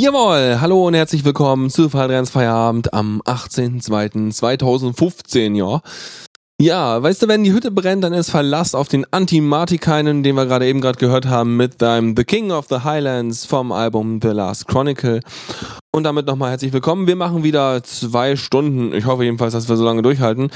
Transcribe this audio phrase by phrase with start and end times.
[0.00, 5.80] Jawohl, hallo und herzlich willkommen zu Fallrens Feierabend am 18.02.2015, ja.
[6.60, 10.46] Ja, weißt du, wenn die Hütte brennt, dann ist Verlass auf den Anti-Martikainen, den wir
[10.46, 14.28] gerade eben gerade gehört haben, mit deinem The King of the Highlands vom Album The
[14.28, 15.18] Last Chronicle.
[15.90, 17.08] Und damit nochmal herzlich willkommen.
[17.08, 18.94] Wir machen wieder zwei Stunden.
[18.94, 20.52] Ich hoffe jedenfalls, dass wir so lange durchhalten.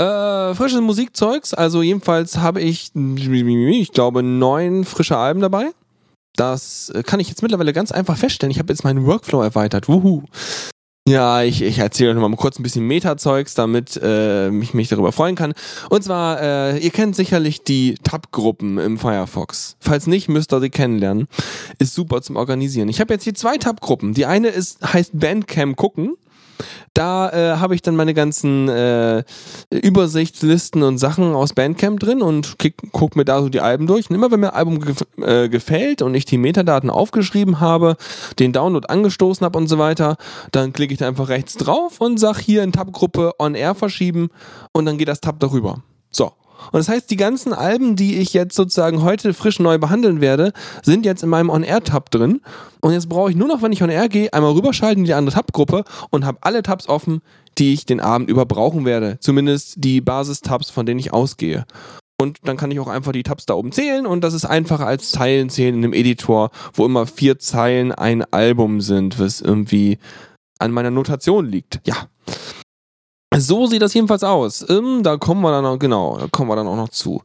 [0.00, 1.54] Äh, frisches Musikzeugs.
[1.54, 5.70] Also jedenfalls habe ich, ich glaube, neun frische Alben dabei.
[6.36, 8.50] Das kann ich jetzt mittlerweile ganz einfach feststellen.
[8.50, 9.88] Ich habe jetzt meinen Workflow erweitert.
[9.88, 10.22] Wuhu.
[11.08, 14.88] Ja, ich, ich erzähle euch noch mal kurz ein bisschen Meta-Zeugs, damit äh, ich mich
[14.88, 15.54] darüber freuen kann.
[15.88, 19.76] Und zwar, äh, ihr kennt sicherlich die Tab-Gruppen im Firefox.
[19.80, 21.26] Falls nicht, müsst ihr sie kennenlernen.
[21.78, 22.88] Ist super zum Organisieren.
[22.88, 24.14] Ich habe jetzt hier zwei Tab-Gruppen.
[24.14, 26.16] Die eine ist heißt Bandcamp gucken.
[26.94, 29.24] Da äh, habe ich dann meine ganzen äh,
[29.70, 32.56] Übersichtslisten und Sachen aus Bandcamp drin und
[32.92, 34.10] gucke mir da so die Alben durch.
[34.10, 37.96] Und immer wenn mir ein Album ge äh, gefällt und ich die Metadaten aufgeschrieben habe,
[38.38, 40.16] den Download angestoßen habe und so weiter,
[40.52, 44.30] dann klicke ich da einfach rechts drauf und sage hier in Tab-Gruppe On Air verschieben
[44.72, 45.82] und dann geht das Tab darüber.
[46.10, 46.32] So.
[46.72, 50.52] Und das heißt, die ganzen Alben, die ich jetzt sozusagen heute frisch neu behandeln werde,
[50.82, 52.40] sind jetzt in meinem On-Air-Tab drin.
[52.80, 55.36] Und jetzt brauche ich nur noch, wenn ich On-Air gehe, einmal rüberschalten in die andere
[55.36, 57.22] Tab-Gruppe und habe alle Tabs offen,
[57.58, 59.18] die ich den Abend über brauchen werde.
[59.20, 61.66] Zumindest die Basis-Tabs, von denen ich ausgehe.
[62.20, 64.86] Und dann kann ich auch einfach die Tabs da oben zählen und das ist einfacher
[64.86, 69.98] als Zeilen zählen in einem Editor, wo immer vier Zeilen ein Album sind, was irgendwie
[70.58, 71.80] an meiner Notation liegt.
[71.86, 72.08] Ja.
[73.36, 74.68] So sieht das jedenfalls aus.
[74.68, 77.22] Ähm, da kommen wir dann auch, genau, da kommen wir dann auch noch zu.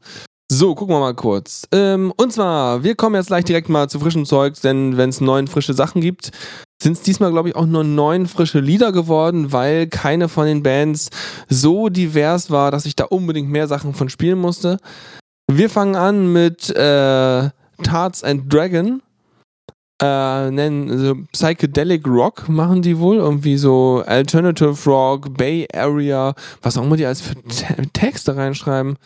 [0.51, 1.67] So, gucken wir mal kurz.
[1.71, 5.19] Ähm, und zwar, wir kommen jetzt gleich direkt mal zu frischem Zeug, denn wenn es
[5.19, 6.31] neun frische Sachen gibt,
[6.81, 10.61] sind es diesmal, glaube ich, auch nur neun frische Lieder geworden, weil keine von den
[10.61, 11.09] Bands
[11.49, 14.77] so divers war, dass ich da unbedingt mehr Sachen von spielen musste.
[15.51, 17.49] Wir fangen an mit äh,
[17.81, 19.01] Tarts and Dragon
[20.01, 26.77] äh, nennen, so Psychedelic Rock machen die wohl, irgendwie so Alternative Rock, Bay Area, was
[26.77, 27.35] auch immer die als für
[27.93, 28.97] Texte reinschreiben.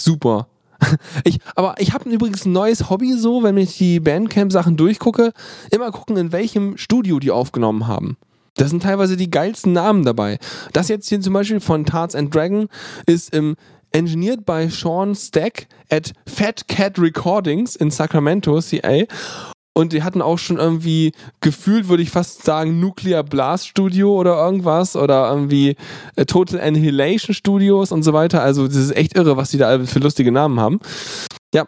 [0.00, 0.48] Super.
[1.24, 5.32] Ich, aber ich habe übrigens ein neues Hobby so, wenn ich die Bandcamp-Sachen durchgucke,
[5.72, 8.16] immer gucken, in welchem Studio die aufgenommen haben.
[8.54, 10.38] Das sind teilweise die geilsten Namen dabei.
[10.72, 12.68] Das jetzt hier zum Beispiel von Tarts and Dragon
[13.06, 13.56] ist im
[13.92, 19.04] engineered by Sean Stack at Fat Cat Recordings in Sacramento, CA.
[19.78, 24.34] Und die hatten auch schon irgendwie gefühlt, würde ich fast sagen, Nuclear Blast Studio oder
[24.44, 25.76] irgendwas oder irgendwie
[26.16, 28.42] äh, Total Annihilation Studios und so weiter.
[28.42, 30.80] Also das ist echt irre, was die da für lustige Namen haben.
[31.54, 31.64] Ja,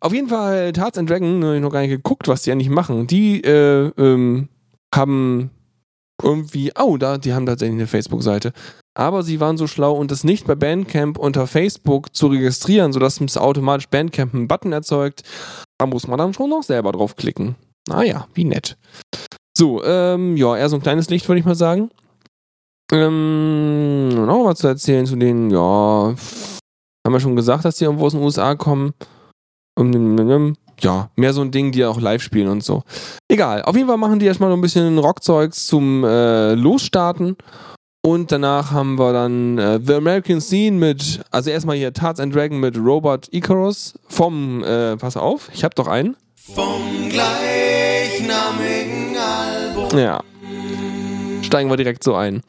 [0.00, 2.68] auf jeden Fall Tarts and Dragon, habe ich noch gar nicht geguckt, was die eigentlich
[2.68, 3.06] machen.
[3.06, 4.48] Die äh, ähm,
[4.92, 5.50] haben
[6.20, 8.54] irgendwie, oh, da, die haben tatsächlich eine Facebook-Seite.
[8.96, 13.20] Aber sie waren so schlau und das nicht bei Bandcamp unter Facebook zu registrieren, sodass
[13.20, 15.22] es automatisch Bandcamp einen Button erzeugt.
[15.78, 17.56] Da muss man dann schon noch selber draufklicken.
[17.86, 18.78] Naja, wie nett.
[19.56, 21.90] So, ähm, ja, eher so ein kleines Licht, würde ich mal sagen.
[22.90, 28.06] Ähm, noch was zu erzählen zu denen, ja, haben wir schon gesagt, dass die irgendwo
[28.06, 28.94] aus den USA kommen.
[30.80, 32.82] Ja, mehr so ein Ding, die auch live spielen und so.
[33.28, 37.36] Egal, auf jeden Fall machen die erstmal noch ein bisschen Rockzeugs zum äh, Losstarten.
[38.06, 42.32] Und danach haben wir dann äh, The American Scene mit, also erstmal hier Tarts and
[42.32, 46.14] Dragon mit Robot Icarus vom, äh, pass auf, ich hab doch einen.
[46.36, 49.98] Vom gleichnamigen Album.
[49.98, 50.20] Ja.
[51.42, 52.42] Steigen wir direkt so ein.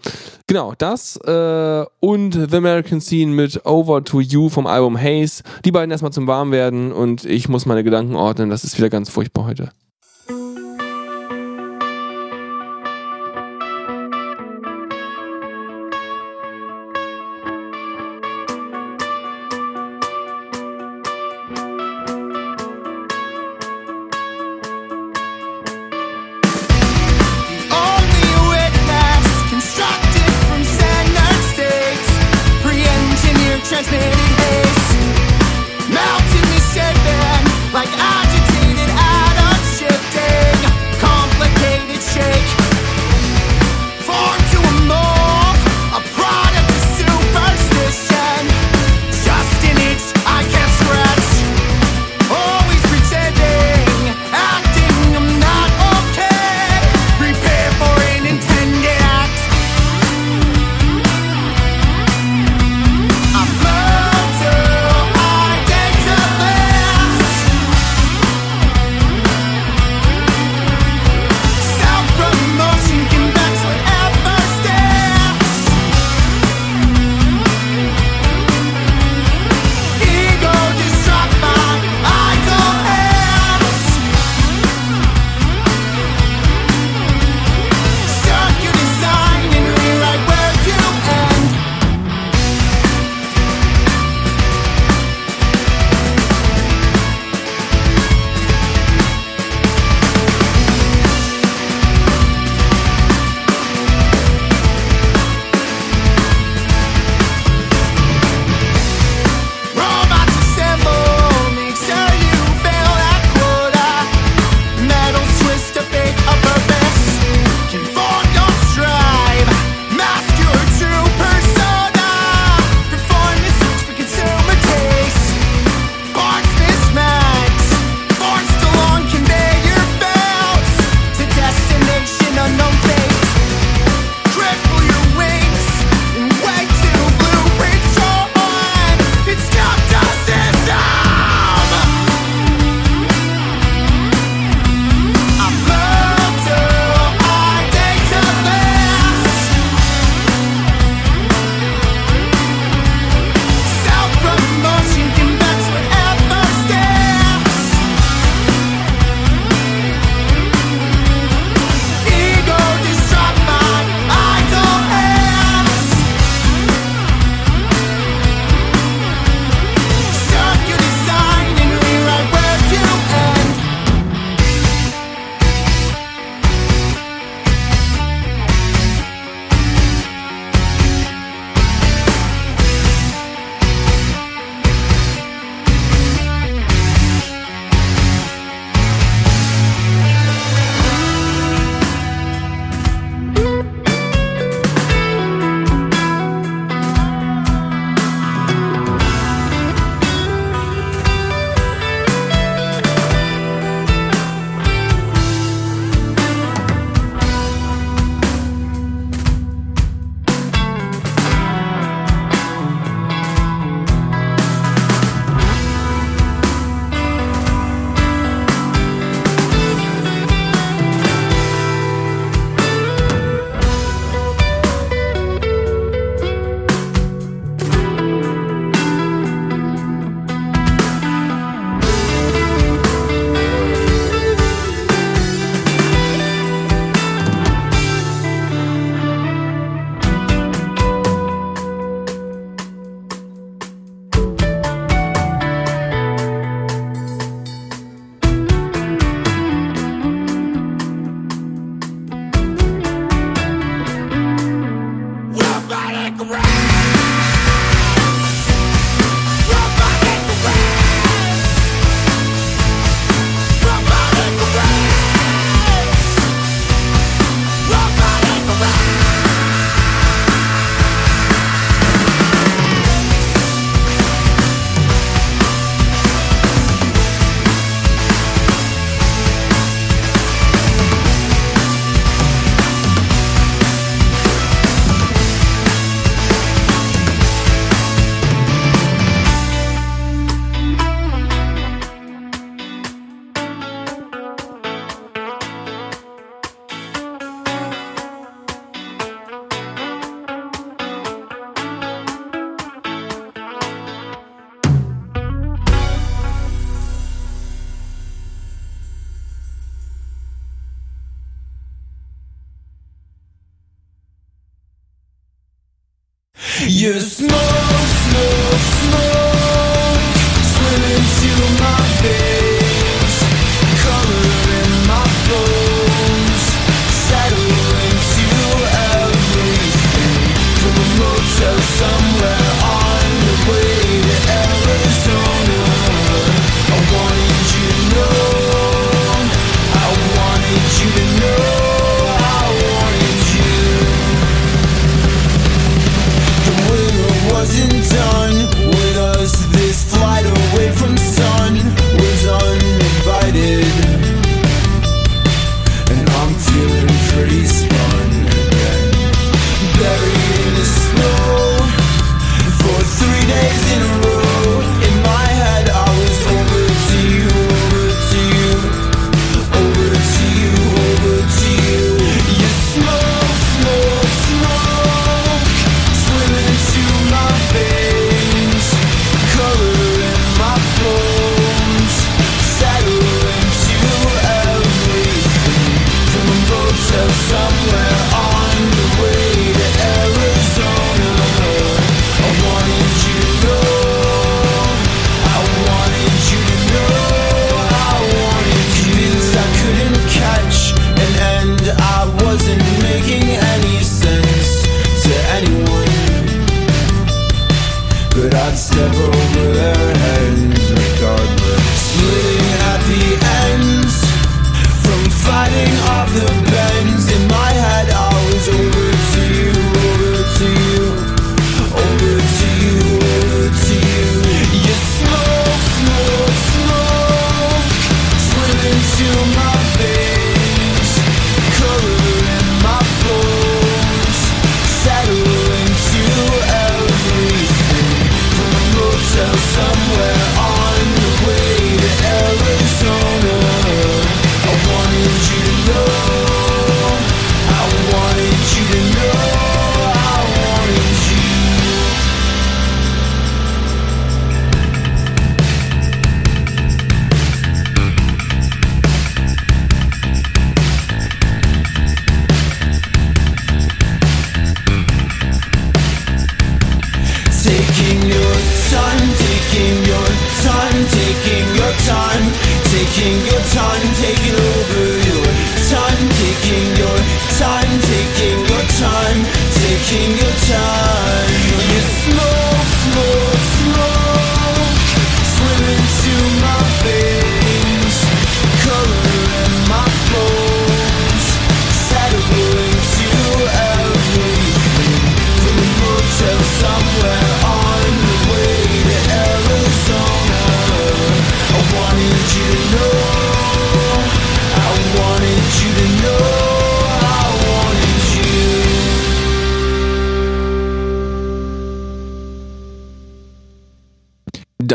[0.46, 5.42] Genau, das äh, und The American Scene mit Over to You vom Album Haze.
[5.66, 8.52] Die beiden erstmal zum Warmwerden und ich muss meine Gedanken ordnen.
[8.52, 9.72] Das ist wieder ganz furchtbar heute.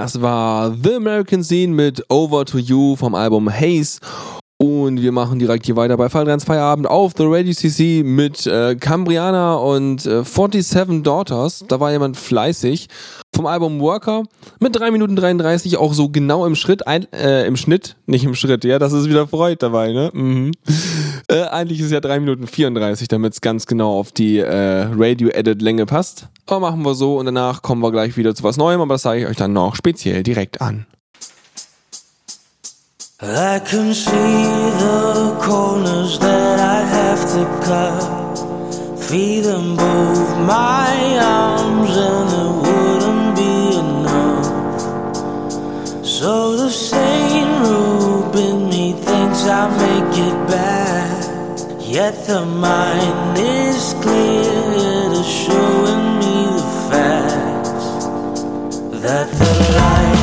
[0.02, 4.00] Das war The American Scene mit Over to You vom Album Haze.
[4.56, 8.74] Und wir machen direkt hier weiter bei Falltrans Feierabend auf The Radio CC mit äh,
[8.74, 11.64] Cambriana und äh, 47 Daughters.
[11.68, 12.88] Da war jemand fleißig
[13.34, 14.24] vom Album Worker
[14.60, 18.34] mit 3 Minuten 33, auch so genau im Schritt, ein, äh, im Schnitt, nicht im
[18.34, 20.10] Schritt, ja, das ist wieder Freud dabei, ne?
[20.12, 20.52] Mhm.
[21.28, 24.86] Äh, eigentlich ist es ja 3 Minuten 34, damit es ganz genau auf die äh,
[24.92, 26.28] Radio-Edit-Länge passt.
[26.46, 29.02] Aber machen wir so und danach kommen wir gleich wieder zu was Neuem, aber das
[29.02, 30.86] zeige ich euch dann noch speziell direkt an.
[33.22, 38.98] I can see the corners that I have to cut.
[38.98, 42.61] Feed them both my arms and it
[46.22, 51.24] So the same root in me thinks I'll make it back.
[51.80, 57.88] Yet the mind is clear to showing me the facts
[59.02, 60.21] that the light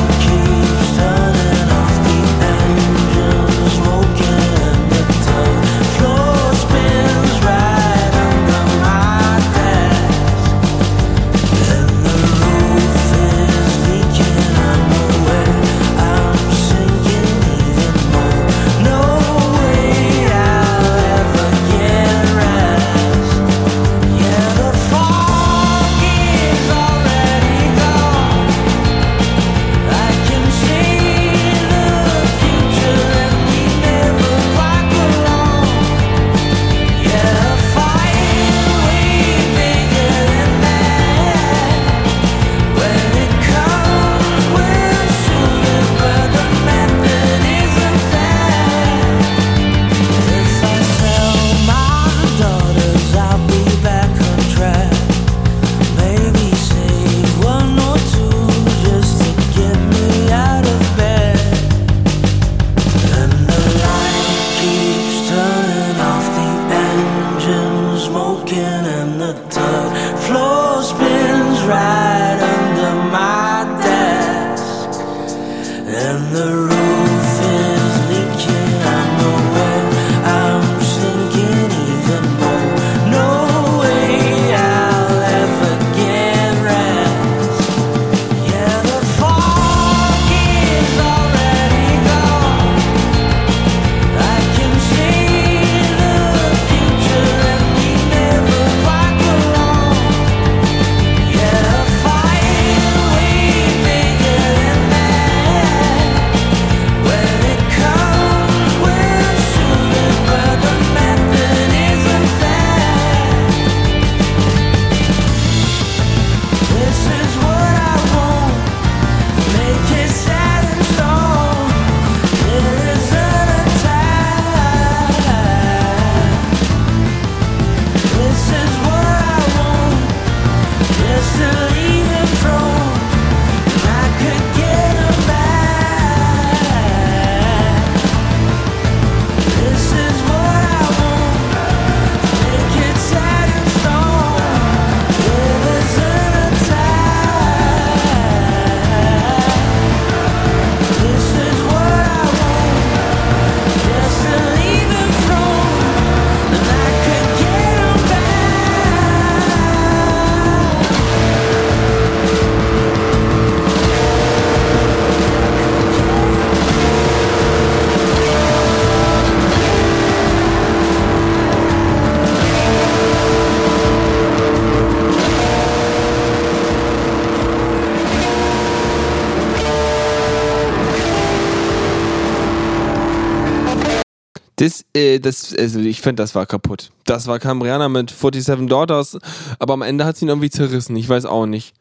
[184.60, 186.90] Das, äh, das, also ich finde, das war kaputt.
[187.06, 189.18] Das war Cambriana mit 47 Daughters,
[189.58, 190.96] aber am Ende hat sie ihn irgendwie zerrissen.
[190.96, 191.74] Ich weiß auch nicht.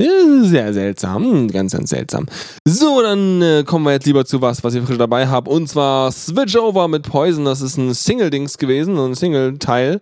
[0.00, 2.26] Sehr seltsam, ganz, ganz seltsam.
[2.66, 5.48] So, dann äh, kommen wir jetzt lieber zu was, was ich frisch dabei habe.
[5.48, 7.44] Und zwar Switch Over mit Poison.
[7.44, 10.00] Das ist ein Single-Dings gewesen, ein Single-Teil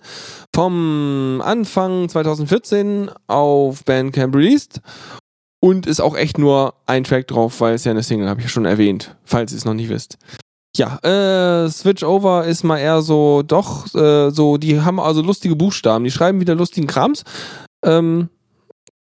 [0.54, 4.80] vom Anfang 2014 auf Bandcamp released.
[5.60, 8.46] Und ist auch echt nur ein Track drauf, weil es ja eine Single, habe ich
[8.46, 10.16] ja schon erwähnt, falls ihr es noch nicht wisst.
[10.76, 15.54] Ja, äh, Switch Over ist mal eher so, doch, äh, so, die haben also lustige
[15.54, 17.24] Buchstaben, die schreiben wieder lustigen Krams.
[17.84, 18.30] Ähm,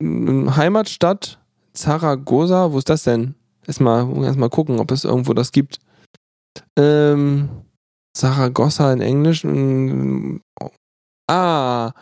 [0.00, 1.40] Heimatstadt
[1.72, 3.34] Zaragoza, wo ist das denn?
[3.66, 5.80] Erstmal erst gucken, ob es irgendwo das gibt.
[6.78, 7.48] Ähm,
[8.16, 9.44] Zaragoza in Englisch.
[11.28, 11.92] Ah,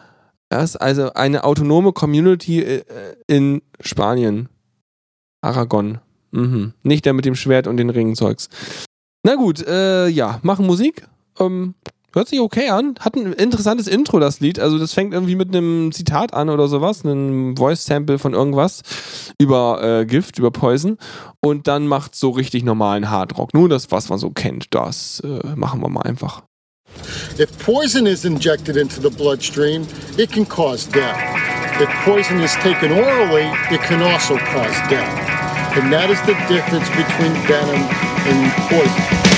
[0.50, 2.84] das ist also eine autonome Community äh,
[3.26, 4.48] in Spanien.
[5.40, 6.00] Aragon.
[6.32, 6.74] Mhm.
[6.82, 8.48] Nicht der mit dem Schwert und den Ringzeugs.
[9.24, 11.06] Na gut, äh, ja, machen Musik.
[11.40, 11.74] Ähm,
[12.14, 12.94] Hört sich okay an.
[13.00, 14.60] Hat ein interessantes Intro, das Lied.
[14.60, 18.82] Also, das fängt irgendwie mit einem Zitat an oder sowas, einem Voice-Sample von irgendwas
[19.36, 20.96] über äh, Gift, über Poison.
[21.40, 23.52] Und dann macht so richtig normalen Hardrock.
[23.52, 26.44] Nur das, was man so kennt, das äh, machen wir mal einfach.
[27.36, 29.84] If poison is injected into the bloodstream,
[30.16, 31.18] it can cause death.
[31.80, 35.02] If poison is taken orally, it can also cause death.
[35.76, 39.33] And that is the difference between venom and poison.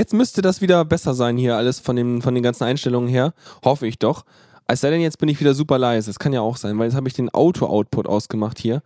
[0.00, 3.32] Jetzt, müsste das wieder besser sein hier, alles von, dem, von den ganzen Einstellungen her.
[3.64, 4.24] Hoffe ich doch.
[4.66, 6.10] Es sei denn, jetzt bin ich wieder super leise.
[6.10, 8.82] Das kann ja auch sein, weil jetzt habe ich den Auto-Output ausgemacht hier.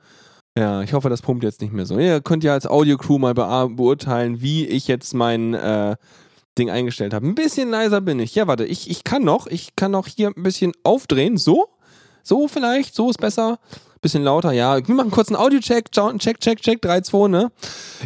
[0.57, 1.99] Ja, ich hoffe, das pumpt jetzt nicht mehr so.
[1.99, 5.97] Ihr könnt ja als Audio-Crew mal be beurteilen, wie ich jetzt mein äh,
[6.59, 7.27] Ding eingestellt habe.
[7.27, 8.35] Ein bisschen leiser bin ich.
[8.35, 9.47] Ja, warte, ich, ich kann noch.
[9.47, 11.37] Ich kann noch hier ein bisschen aufdrehen.
[11.37, 11.69] So?
[12.23, 12.95] So vielleicht?
[12.95, 13.59] So ist besser
[14.05, 14.53] bisschen lauter.
[14.53, 15.91] Ja, wir machen kurz einen Audio-Check.
[15.91, 17.51] Check, check, check, 3, 2, ne?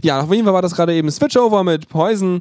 [0.03, 2.41] Ja, auf jeden Fall war das gerade eben Switchover mit Poison.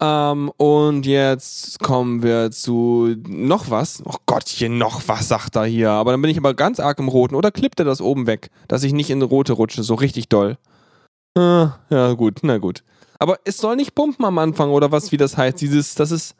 [0.00, 4.02] Ähm, und jetzt kommen wir zu noch was.
[4.04, 5.90] Oh Gottchen, noch was sagt er hier.
[5.90, 7.34] Aber dann bin ich aber ganz arg im Roten.
[7.34, 10.58] Oder klippt er das oben weg, dass ich nicht in Rote rutsche, so richtig doll.
[11.36, 12.84] Ah, ja, gut, na gut.
[13.18, 15.60] Aber es soll nicht pumpen am Anfang oder was, wie das heißt.
[15.60, 16.36] Dieses, dass es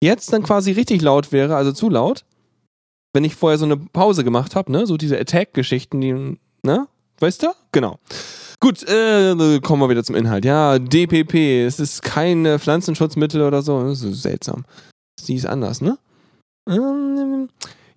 [0.00, 2.24] jetzt dann quasi richtig laut wäre, also zu laut
[3.16, 4.86] wenn ich vorher so eine Pause gemacht habe, ne?
[4.86, 6.86] So diese Attack-Geschichten, die, ne?
[7.18, 7.46] Weißt du?
[7.72, 7.98] Genau.
[8.60, 10.44] Gut, äh, kommen wir wieder zum Inhalt.
[10.44, 13.82] Ja, DPP, es ist kein Pflanzenschutzmittel oder so.
[13.88, 14.66] Das ist seltsam.
[15.18, 15.96] Sie ist anders, ne?
[16.68, 17.48] Ähm,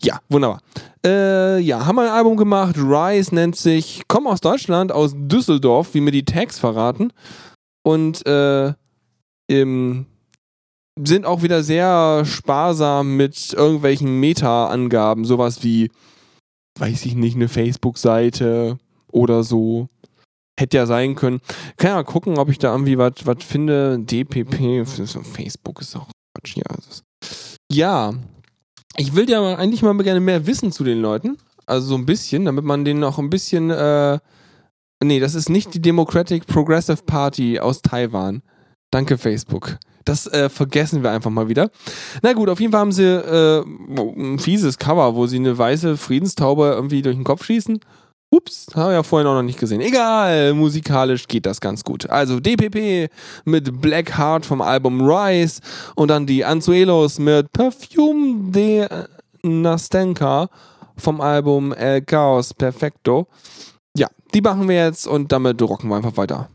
[0.01, 0.61] ja, wunderbar.
[1.05, 2.77] Äh, ja, haben wir ein Album gemacht.
[2.77, 4.03] Rise nennt sich.
[4.07, 7.11] Komm aus Deutschland, aus Düsseldorf, wie mir die Tags verraten.
[7.83, 8.73] Und äh,
[9.47, 10.05] im
[11.03, 15.91] sind auch wieder sehr sparsam mit irgendwelchen Meta-Angaben, sowas wie,
[16.79, 18.77] weiß ich nicht, eine Facebook-Seite
[19.11, 19.87] oder so.
[20.59, 21.39] Hätte ja sein können.
[21.77, 23.97] Kann ja gucken, ob ich da irgendwie was finde.
[23.99, 26.57] DPP, Facebook ist auch Quatsch.
[26.57, 26.63] Ja,
[27.71, 28.13] ja,
[28.97, 31.37] ich will ja eigentlich mal gerne mehr wissen zu den Leuten.
[31.65, 33.69] Also so ein bisschen, damit man denen auch ein bisschen.
[33.69, 34.19] Äh,
[35.03, 38.41] nee, das ist nicht die Democratic Progressive Party aus Taiwan.
[38.91, 39.77] Danke, Facebook.
[40.09, 41.69] Das äh, vergessen wir einfach mal wieder.
[42.23, 43.63] Na gut, auf jeden Fall haben sie äh,
[44.17, 47.79] ein fieses Cover, wo sie eine weiße Friedenstaube irgendwie durch den Kopf schießen.
[48.31, 49.81] Ups, habe ja vorhin auch noch nicht gesehen.
[49.81, 52.09] Egal, musikalisch geht das ganz gut.
[52.09, 53.11] Also DPP
[53.45, 55.61] mit Black Heart vom Album Rise
[55.93, 58.87] und dann die Anzuelos mit Perfume de
[59.43, 60.49] Nastenka
[60.97, 63.27] vom Album El Chaos Perfecto.
[63.95, 66.49] Ja, die machen wir jetzt und damit rocken wir einfach weiter.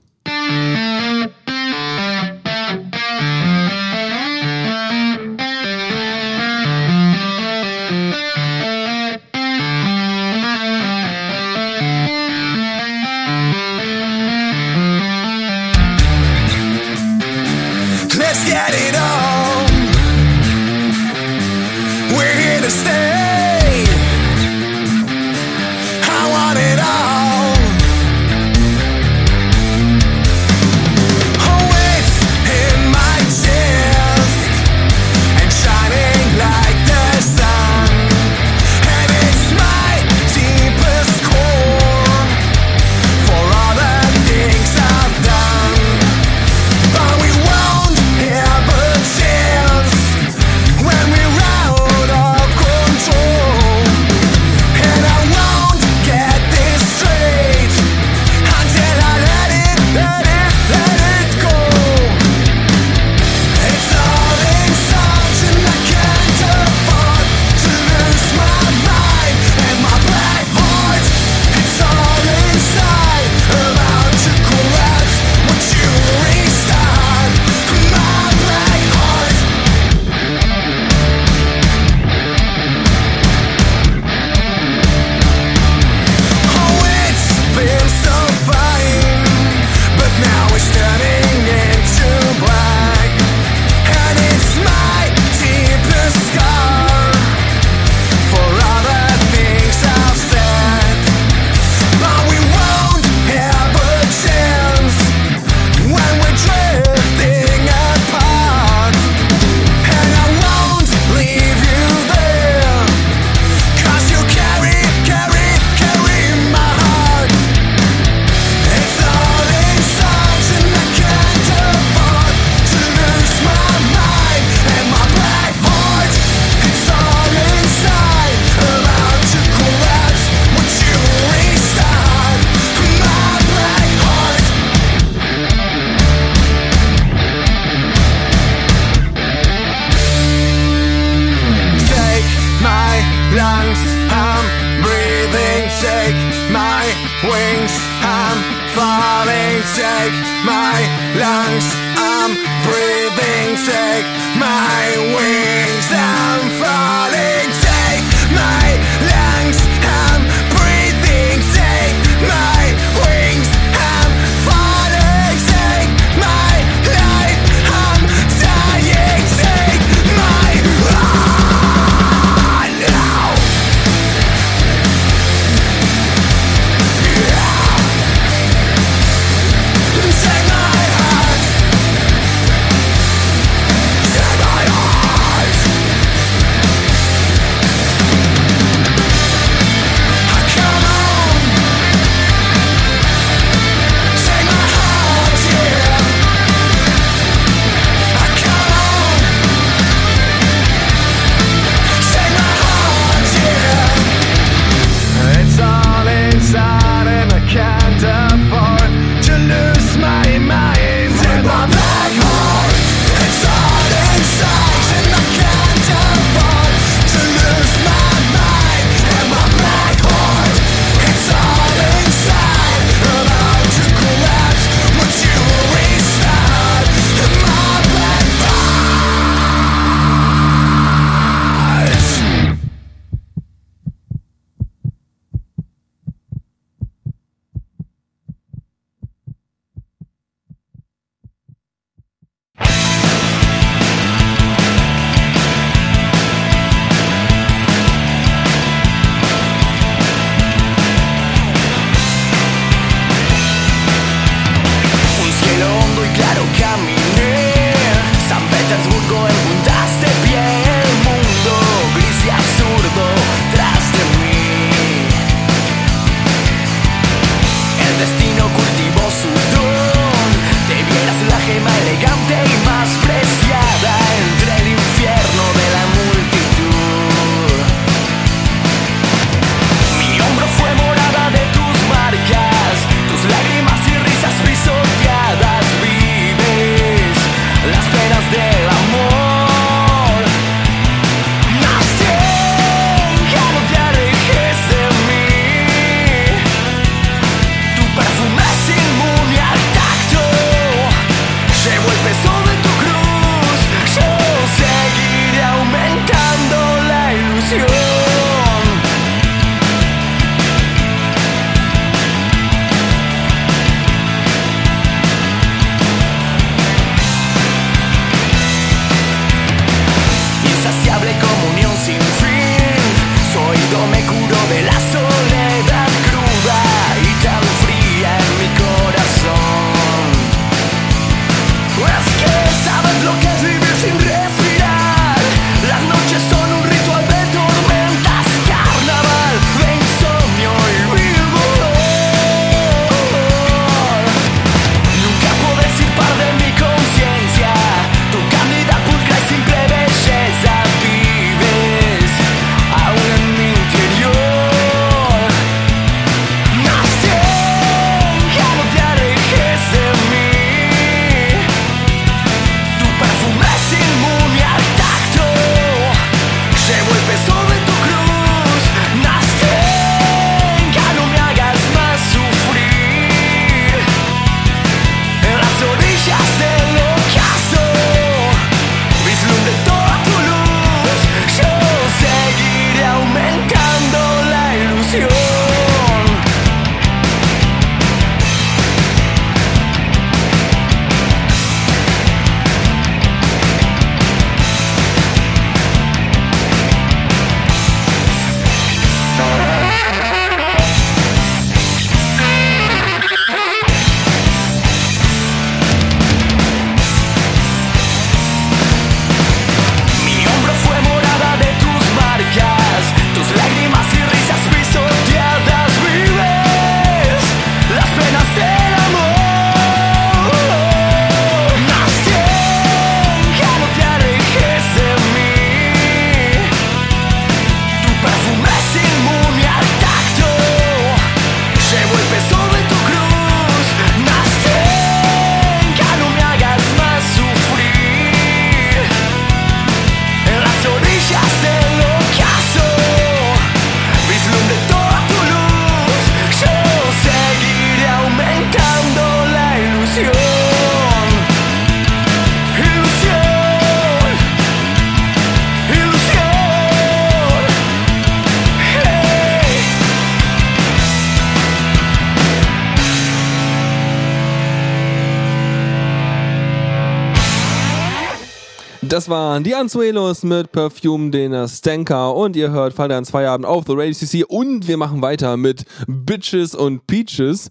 [469.05, 473.65] Das waren die Anzuelos mit Perfume, den Stanker und ihr hört Fall ans Feierabend auf
[473.67, 477.51] The Radio CC und wir machen weiter mit Bitches und Peaches.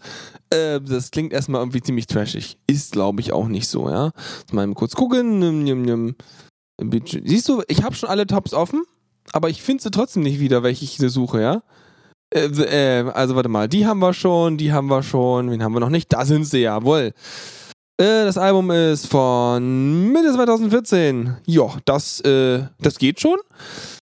[0.50, 2.58] Äh, das klingt erstmal irgendwie ziemlich trashig.
[2.66, 4.10] Ist, glaube ich, auch nicht so, ja.
[4.52, 6.16] Mal kurz gucken.
[7.24, 8.84] Siehst du, ich habe schon alle Tops offen,
[9.32, 11.62] aber ich finde sie trotzdem nicht wieder, welche ich suche, ja.
[12.34, 15.74] Äh, äh, also warte mal, die haben wir schon, die haben wir schon, wen haben
[15.74, 16.12] wir noch nicht?
[16.12, 17.14] Da sind sie, jawohl.
[17.98, 21.38] Äh, das Album ist von Mitte 2014.
[21.46, 23.38] Ja, das, äh, das geht schon.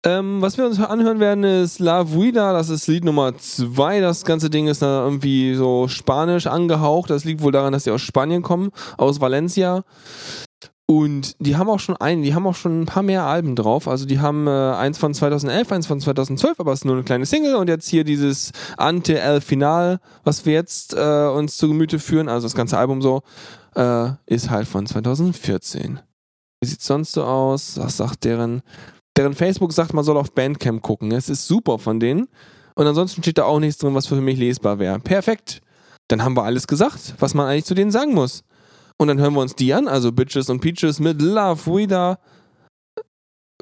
[0.04, 4.00] Ähm, was wir uns anhören werden, ist La Vuida, das ist Lied Nummer 2.
[4.00, 7.10] Das ganze Ding ist da irgendwie so spanisch angehaucht.
[7.10, 9.84] Das liegt wohl daran, dass die aus Spanien kommen, aus Valencia.
[10.86, 13.86] Und die haben auch schon ein, die haben auch schon ein paar mehr Alben drauf.
[13.86, 17.04] Also die haben äh, eins von 2011, eins von 2012, aber es ist nur eine
[17.04, 17.54] kleine Single.
[17.54, 22.28] Und jetzt hier dieses Ante El Final, was wir jetzt äh, uns zu Gemüte führen,
[22.28, 23.22] also das ganze Album so
[23.74, 26.00] äh, ist halt von 2014.
[26.60, 27.78] Wie sieht's sonst so aus?
[27.78, 28.62] Was sagt deren?
[29.16, 31.12] Deren Facebook sagt, man soll auf Bandcamp gucken.
[31.12, 32.28] Es ist super von denen.
[32.74, 35.00] Und ansonsten steht da auch nichts drin, was für mich lesbar wäre.
[35.00, 35.60] Perfekt.
[36.08, 38.44] Dann haben wir alles gesagt, was man eigentlich zu denen sagen muss.
[38.96, 42.18] Und dann hören wir uns die an, also Bitches und Peaches mit Love Wieder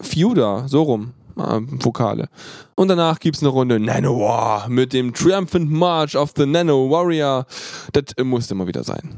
[0.01, 1.13] Feuda, so rum.
[1.37, 2.29] Äh, Vokale.
[2.75, 7.47] Und danach gibt es eine Runde Nanowar mit dem Triumphant March of the Nano Warrior.
[7.93, 9.17] Das musste mal wieder sein.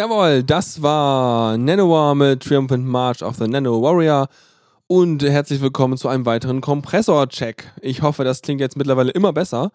[0.00, 4.28] Jawohl, das war Nanowar mit Triumphant March of the Nano Warrior.
[4.86, 7.70] Und herzlich willkommen zu einem weiteren Kompressor-Check.
[7.82, 9.72] Ich hoffe, das klingt jetzt mittlerweile immer besser.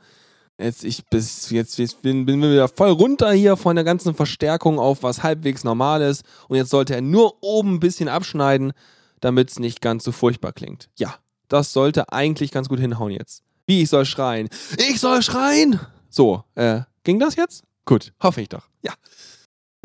[0.57, 4.79] Jetzt, ich bis, jetzt, jetzt bin, bin wieder voll runter hier von der ganzen Verstärkung
[4.79, 6.23] auf was halbwegs normal ist.
[6.47, 8.73] Und jetzt sollte er nur oben ein bisschen abschneiden,
[9.19, 10.89] damit es nicht ganz so furchtbar klingt.
[10.97, 11.13] Ja,
[11.49, 13.43] das sollte eigentlich ganz gut hinhauen jetzt.
[13.67, 14.49] Wie, ich soll schreien?
[14.89, 15.79] Ich soll schreien!
[16.09, 17.63] So, äh, ging das jetzt?
[17.85, 18.63] Gut, hoffe ich doch.
[18.81, 18.93] Ja.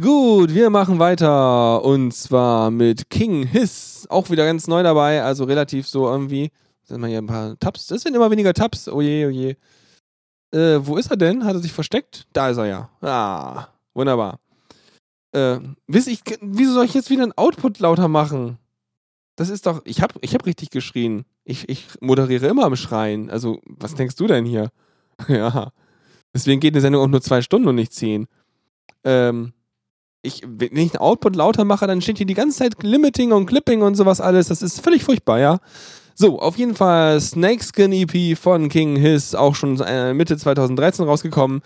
[0.00, 5.44] Gut, wir machen weiter und zwar mit King Hiss, auch wieder ganz neu dabei, also
[5.44, 6.50] relativ so irgendwie.
[6.84, 7.86] Sind wir hier ein paar Tabs?
[7.88, 8.88] Das sind immer weniger Tabs.
[8.88, 10.56] Oh je, oh.
[10.56, 11.44] Äh, wo ist er denn?
[11.44, 12.26] Hat er sich versteckt?
[12.32, 12.90] Da ist er ja.
[13.02, 14.40] Ah, wunderbar.
[15.32, 18.56] Äh, wisst ich, wieso soll ich jetzt wieder ein Output lauter machen?
[19.36, 21.26] Das ist doch, ich hab, ich hab richtig geschrien.
[21.44, 23.28] Ich, ich moderiere immer am Schreien.
[23.28, 24.70] Also, was denkst du denn hier?
[25.28, 25.72] ja.
[26.32, 28.28] Deswegen geht eine Sendung auch nur zwei Stunden und nicht zehn.
[29.04, 29.52] Ähm,
[30.22, 33.46] ich, wenn ich einen Output lauter mache, dann steht hier die ganze Zeit Limiting und
[33.46, 34.48] Clipping und sowas alles.
[34.48, 35.58] Das ist völlig furchtbar, ja.
[36.14, 41.62] So, auf jeden Fall Snakeskin EP von King Hiss, auch schon äh, Mitte 2013 rausgekommen.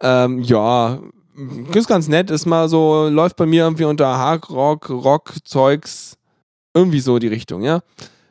[0.00, 1.00] Ähm, ja,
[1.74, 6.16] ist ganz nett, ist mal so, läuft bei mir irgendwie unter Hard Rock, Zeugs,
[6.74, 7.80] irgendwie so die Richtung, ja.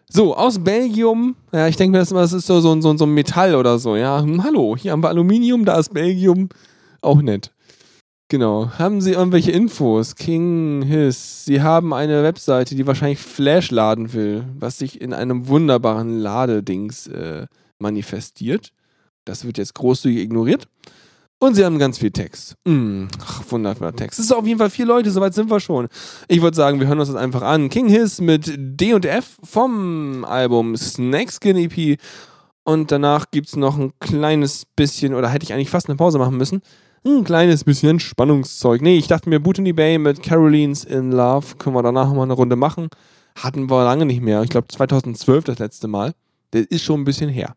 [0.09, 2.95] So, aus Belgium, ja, ich denke mir, das ist immer- das ist so, so, so,
[2.95, 4.21] so ein Metall oder so, ja.
[4.21, 6.47] Hm, hallo, hier haben wir Aluminium, da ist Belgium,
[7.01, 7.51] auch nett.
[8.29, 8.71] Genau.
[8.77, 10.15] Haben Sie irgendwelche Infos?
[10.15, 11.45] King Hiss.
[11.45, 17.07] Sie haben eine Webseite, die wahrscheinlich Flash laden will, was sich in einem wunderbaren Ladedings
[17.07, 17.47] äh,
[17.79, 18.73] manifestiert.
[19.23, 20.67] Das wird jetzt großzügig ignoriert.
[21.39, 22.55] Und sie haben ganz viel Text.
[22.65, 24.19] Mm, ach, wunderbarer Text.
[24.19, 25.87] Es ist auf jeden Fall vier Leute, soweit sind wir schon.
[26.27, 27.69] Ich würde sagen, wir hören uns das einfach an.
[27.69, 31.99] King Hiss mit D und F vom Album Snakeskin EP.
[32.63, 36.17] Und danach gibt es noch ein kleines bisschen, oder hätte ich eigentlich fast eine Pause
[36.17, 36.61] machen müssen.
[37.05, 38.81] Ein kleines bisschen Entspannungszeug.
[38.81, 41.55] Nee, ich dachte mir, Boot in the Bay mit Carolines in Love.
[41.57, 42.89] Können wir danach mal eine Runde machen.
[43.35, 44.41] Hatten wir lange nicht mehr.
[44.43, 46.13] Ich glaube 2012 das letzte Mal.
[46.51, 47.55] Das ist schon ein bisschen her.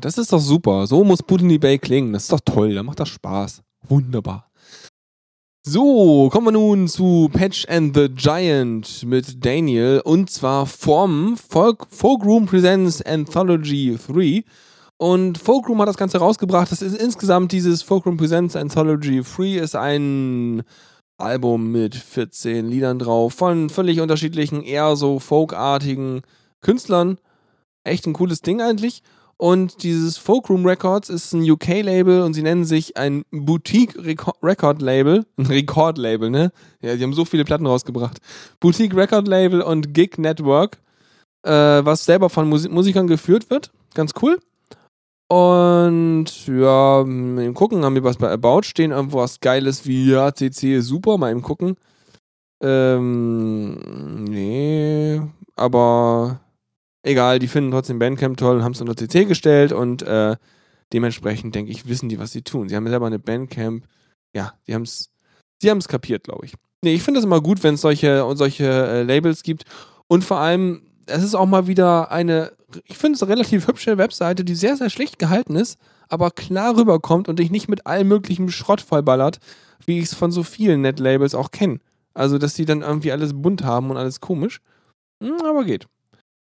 [0.00, 0.86] Das ist doch super.
[0.86, 2.12] So muss Putin Bay klingen.
[2.12, 2.74] Das ist doch toll.
[2.74, 3.62] Da macht das Spaß.
[3.88, 4.50] Wunderbar.
[5.62, 11.86] So, kommen wir nun zu Patch and the Giant mit Daniel und zwar vom Folk,
[11.90, 14.42] Folk Room Presents Anthology 3.
[14.96, 16.72] Und Folk Room hat das Ganze rausgebracht.
[16.72, 20.62] Das ist insgesamt dieses Folk Room Presents Anthology 3 ist ein
[21.18, 26.22] Album mit 14 Liedern drauf von völlig unterschiedlichen, eher so folkartigen
[26.62, 27.18] Künstlern.
[27.84, 29.02] Echt ein cooles Ding eigentlich.
[29.40, 35.24] Und dieses Folkroom Records ist ein UK-Label und sie nennen sich ein Boutique-Record-Label.
[35.38, 36.52] Ein Record-Label, ne?
[36.82, 38.18] Ja, die haben so viele Platten rausgebracht.
[38.60, 40.76] Boutique-Record-Label und Gig Network,
[41.42, 43.70] äh, was selber von Musi Musikern geführt wird.
[43.94, 44.38] Ganz cool.
[45.28, 50.34] Und ja, mal gucken, haben wir was bei About stehen, irgendwo was Geiles wie ja,
[50.34, 51.76] CC ist super, mal eben gucken.
[52.62, 55.22] Ähm, nee,
[55.56, 56.40] aber
[57.02, 60.36] egal, die finden trotzdem Bandcamp toll und haben es unter CC gestellt und äh,
[60.92, 62.68] dementsprechend denke ich, wissen die, was sie tun.
[62.68, 63.84] Sie haben selber eine Bandcamp,
[64.34, 65.10] ja, die haben es,
[65.60, 66.54] sie haben es kapiert, glaube ich.
[66.82, 69.64] Nee, ich finde es immer gut, wenn es solche, solche äh, Labels gibt.
[70.06, 72.52] Und vor allem, es ist auch mal wieder eine,
[72.84, 75.78] ich finde es eine relativ hübsche Webseite, die sehr, sehr schlicht gehalten ist,
[76.08, 79.38] aber klar rüberkommt und dich nicht mit allem möglichen Schrott vollballert,
[79.86, 81.78] wie ich es von so vielen Net-Labels auch kenne.
[82.14, 84.60] Also, dass die dann irgendwie alles bunt haben und alles komisch.
[85.22, 85.86] Hm, aber geht.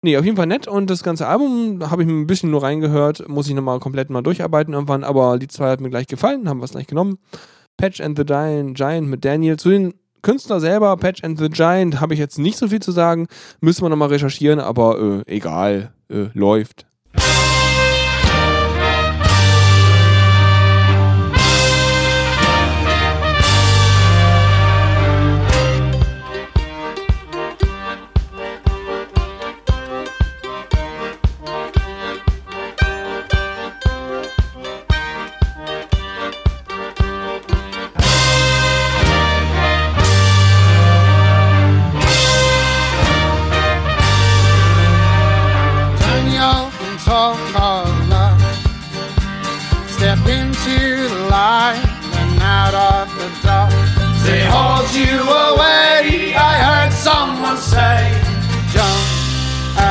[0.05, 2.65] Nee, auf jeden Fall nett und das ganze Album habe ich mir ein bisschen nur
[2.65, 6.49] reingehört, muss ich nochmal komplett mal durcharbeiten irgendwann, aber die zwei hat mir gleich gefallen,
[6.49, 7.19] haben es gleich genommen.
[7.77, 9.57] Patch and the Giant, Giant mit Daniel.
[9.57, 12.91] Zu den Künstler selber, Patch and the Giant, habe ich jetzt nicht so viel zu
[12.91, 13.29] sagen,
[13.61, 16.87] müssen wir nochmal recherchieren, aber äh, egal, äh, läuft.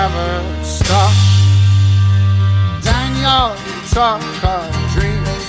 [0.05, 1.13] Ever stop.
[2.81, 3.53] Daniel,
[3.93, 5.45] talk of dreams,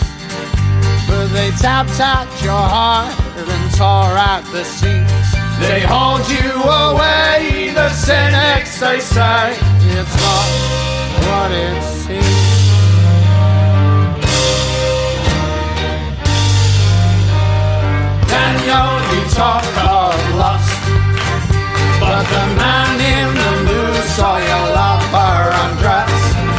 [1.08, 5.28] but they tapped at your heart and tore at the seams.
[5.64, 6.52] They hold you
[6.84, 9.56] away, the cynics, they say
[9.96, 10.48] it's not
[11.26, 12.52] what it seems.
[18.32, 19.64] Daniel, you talk
[19.96, 20.82] of lust,
[22.00, 23.41] but the man in
[24.16, 26.12] saw your lover undress.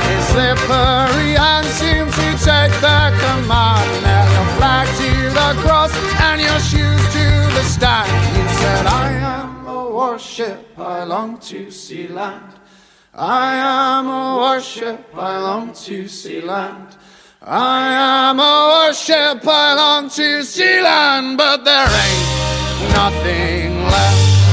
[0.10, 3.90] His slippery and seemed to take the command.
[4.06, 5.94] Nail your flag to the cross
[6.28, 7.26] and your shoes to
[7.56, 8.10] the stand.
[8.38, 12.54] You said, I am a warship, I long to see land.
[13.14, 16.90] I am a warship, I long to see land.
[17.44, 24.53] I am a warship, I long to see land, but there ain't nothing left.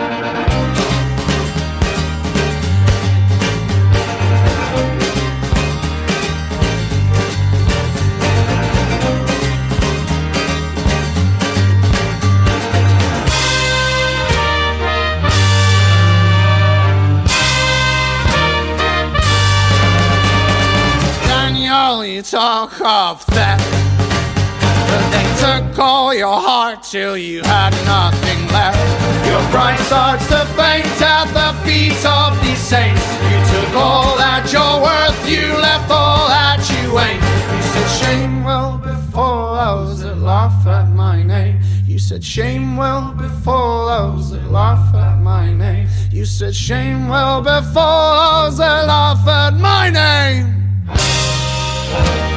[21.99, 23.67] you talk of theft.
[24.87, 28.79] But they took all your heart till you had nothing left.
[29.27, 33.03] Your pride starts to faint at the feet of these saints.
[33.29, 37.21] You took all that you're worth, you left all that you ain't.
[37.55, 41.59] You said, Shame will befall those that laugh at my name.
[41.85, 45.89] You said, Shame will befall those that laugh at my name.
[46.09, 50.60] You said, Shame will befall those that laugh at my name.
[51.93, 52.30] Oh,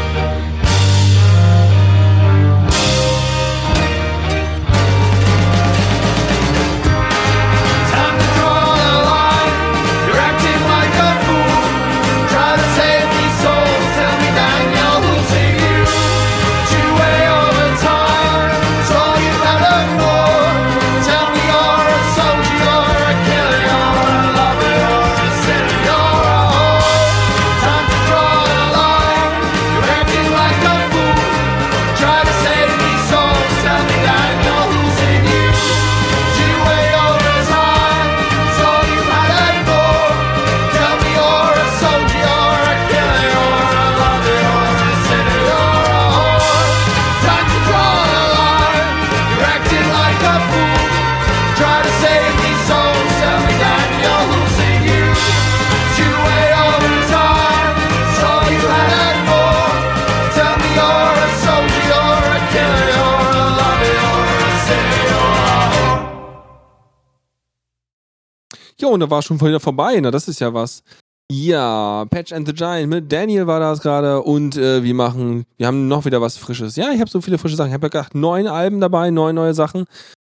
[68.94, 70.82] und da war schon wieder vorbei, na, das ist ja was.
[71.30, 75.66] Ja, Patch and the Giant mit Daniel war das gerade und äh, wir machen, wir
[75.66, 76.76] haben noch wieder was Frisches.
[76.76, 77.68] Ja, ich habe so viele frische Sachen.
[77.68, 79.86] Ich habe ja gedacht, neun Alben dabei, neun neue Sachen.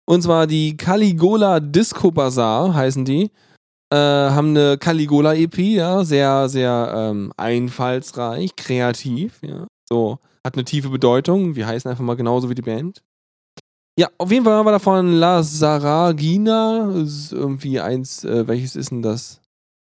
[0.05, 3.31] Und zwar die Caligola Disco Bazaar heißen die.
[3.91, 9.67] Äh, haben eine Caligola EP, ja, sehr, sehr ähm, einfallsreich, kreativ, ja.
[9.89, 11.55] So, hat eine tiefe Bedeutung.
[11.55, 13.01] Wir heißen einfach mal genauso wie die Band.
[13.97, 16.91] Ja, auf jeden Fall haben wir davon La Saragina.
[16.95, 19.39] Ist irgendwie eins, äh, welches ist denn das?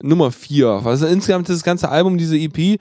[0.04, 0.82] Nummer vier.
[0.86, 2.80] Also insgesamt das ganze Album, diese EP,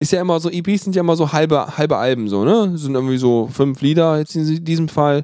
[0.00, 2.76] ist ja immer so, EPs sind ja immer so halbe, halbe Alben, so, ne?
[2.76, 5.22] Sind irgendwie so fünf Lieder jetzt in diesem Fall.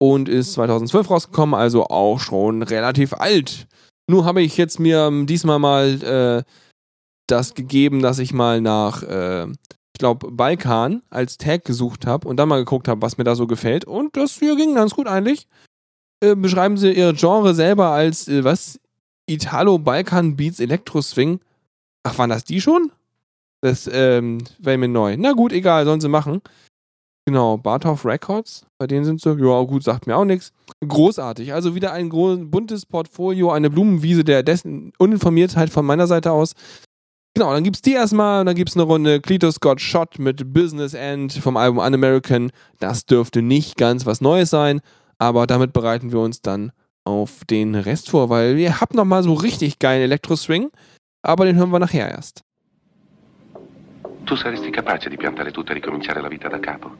[0.00, 3.66] Und ist 2012 rausgekommen, also auch schon relativ alt.
[4.08, 6.42] Nur habe ich jetzt mir ähm, diesmal mal äh,
[7.26, 9.46] das gegeben, dass ich mal nach, äh,
[9.98, 13.34] ich glaube, Balkan als Tag gesucht habe und dann mal geguckt habe, was mir da
[13.34, 13.84] so gefällt.
[13.84, 15.48] Und das hier ging ganz gut eigentlich.
[16.20, 18.78] Äh, beschreiben sie ihr Genre selber als, äh, was?
[19.26, 21.40] Italo Balkan Beats Electro Swing.
[22.04, 22.92] Ach, waren das die schon?
[23.60, 25.16] Das ähm, wäre mir neu.
[25.18, 26.42] Na gut, egal, sollen sie machen.
[27.26, 28.66] Genau, Barthoff Records.
[28.78, 30.52] Bei denen sind sie, ja gut, sagt mir auch nichts.
[30.86, 31.52] Großartig.
[31.52, 36.54] Also wieder ein buntes Portfolio, eine Blumenwiese der Dessen Uninformiertheit von meiner Seite aus.
[37.38, 40.92] Genau, dann gibt's die erstmal und dann gibt's eine Runde Cletus Scott Shot mit Business
[40.92, 42.50] End vom Album Un-American.
[42.80, 44.80] Das dürfte nicht ganz was Neues sein,
[45.18, 46.72] aber damit bereiten wir uns dann
[47.04, 50.72] auf den Rest vor, weil wir haben noch mal so richtig geilen Elektro-Swing,
[51.22, 52.42] aber den hören wir nachher erst.
[54.26, 56.90] Tu saresti capace di piantare tutto e ricominciare la vita da capo?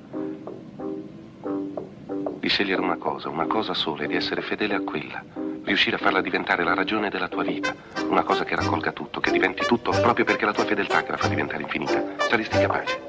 [2.49, 5.23] Di scegliere una cosa, una cosa sola e di essere fedele a quella.
[5.65, 7.75] Riuscire a farla diventare la ragione della tua vita.
[8.09, 11.19] Una cosa che raccolga tutto, che diventi tutto proprio perché la tua fedeltà che la
[11.19, 12.03] fa diventare infinita.
[12.27, 13.01] Saresti capace?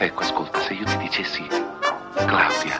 [0.00, 1.46] Ecco, ascolta, se io ti dicessi
[2.26, 2.78] Claudia,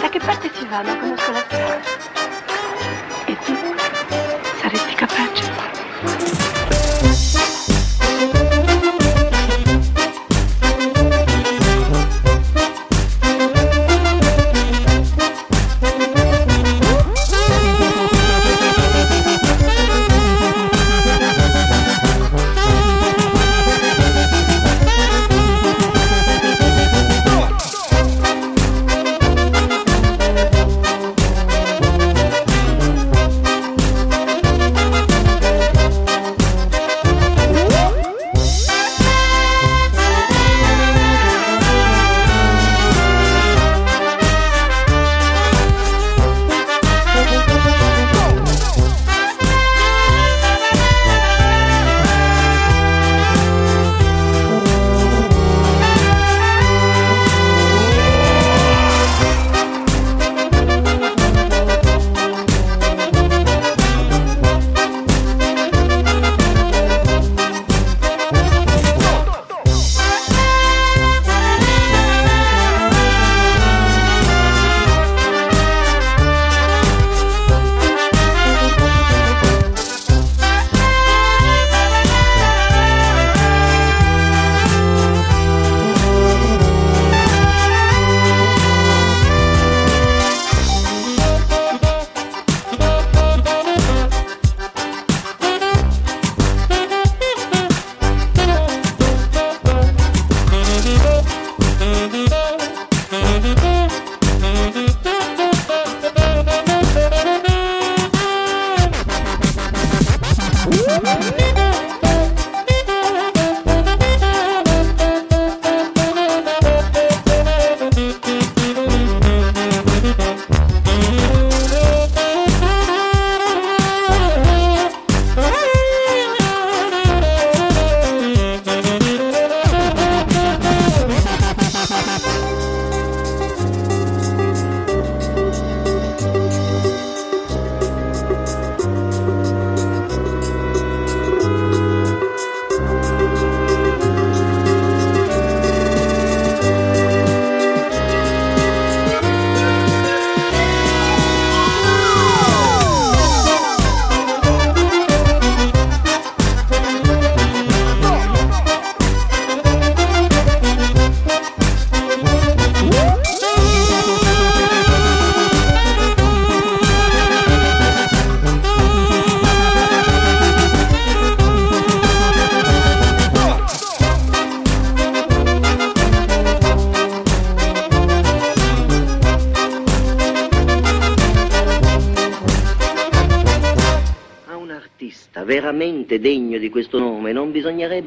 [0.00, 0.82] Da che parte si va?
[0.82, 1.80] Non conosco la strada.
[3.24, 3.56] E tu
[4.60, 6.71] saresti capace?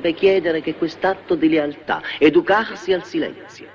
[0.05, 3.67] Bisognerebbe chiedere che quest'atto di lealtà, educarsi al silenzio.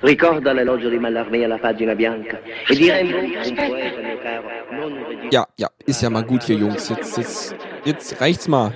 [0.00, 4.92] Ricorda l'elogio di Mallarmé alla pagina bianca e di Rimbaud, un poeta mio caro, non
[4.92, 5.28] un regista.
[5.36, 6.88] Ja, ja, ist ja mal gut hier, Jungs.
[6.88, 8.72] Jetzt, jetzt, jetzt reicht's mal.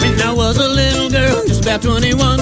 [0.00, 2.33] When I was a little girl, just about 21, my mom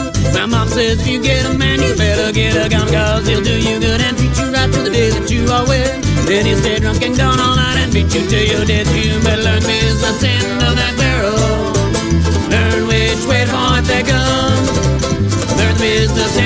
[0.73, 3.79] says if you get a man, you better get a gun, cause he'll do you
[3.79, 6.03] good and treat you right till the day that you are wed.
[6.25, 8.87] Then he'll stay drunk and gone all night and beat you till you're dead.
[8.89, 11.37] You better learn business end of that barrel.
[12.49, 14.57] Learn which way to point that gun.
[15.61, 16.37] Learn the business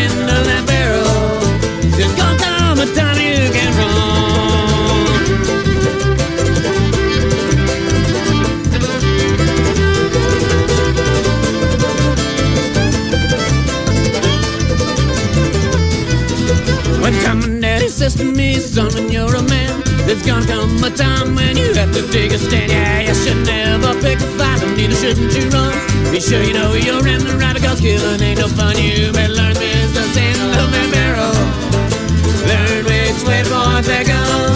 [17.07, 20.83] One time my daddy says to me, son, when you're a man, there's gonna come
[20.83, 22.73] a time when you have to take a stand.
[22.73, 25.73] Yeah, you should never pick a fight, and neither shouldn't you run.
[26.11, 28.77] Be sure you know you're in the right, because killing ain't no fun.
[28.77, 31.31] You better learn business and love that barrel.
[32.51, 34.56] Learn which way to point that gun.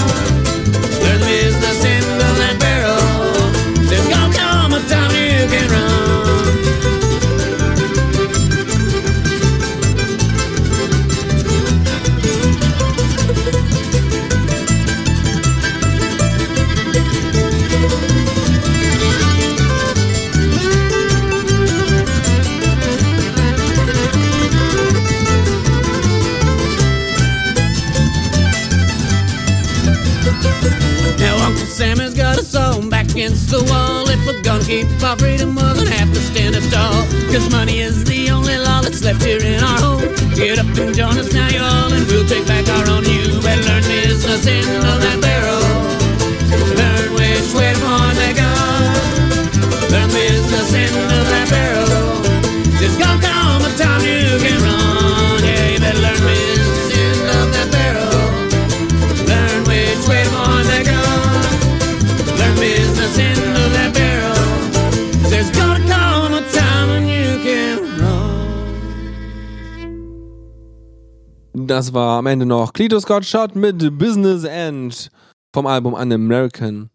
[72.21, 75.11] Am Ende noch Cleto Scott Shot mit Business End
[75.55, 76.91] vom Album An American.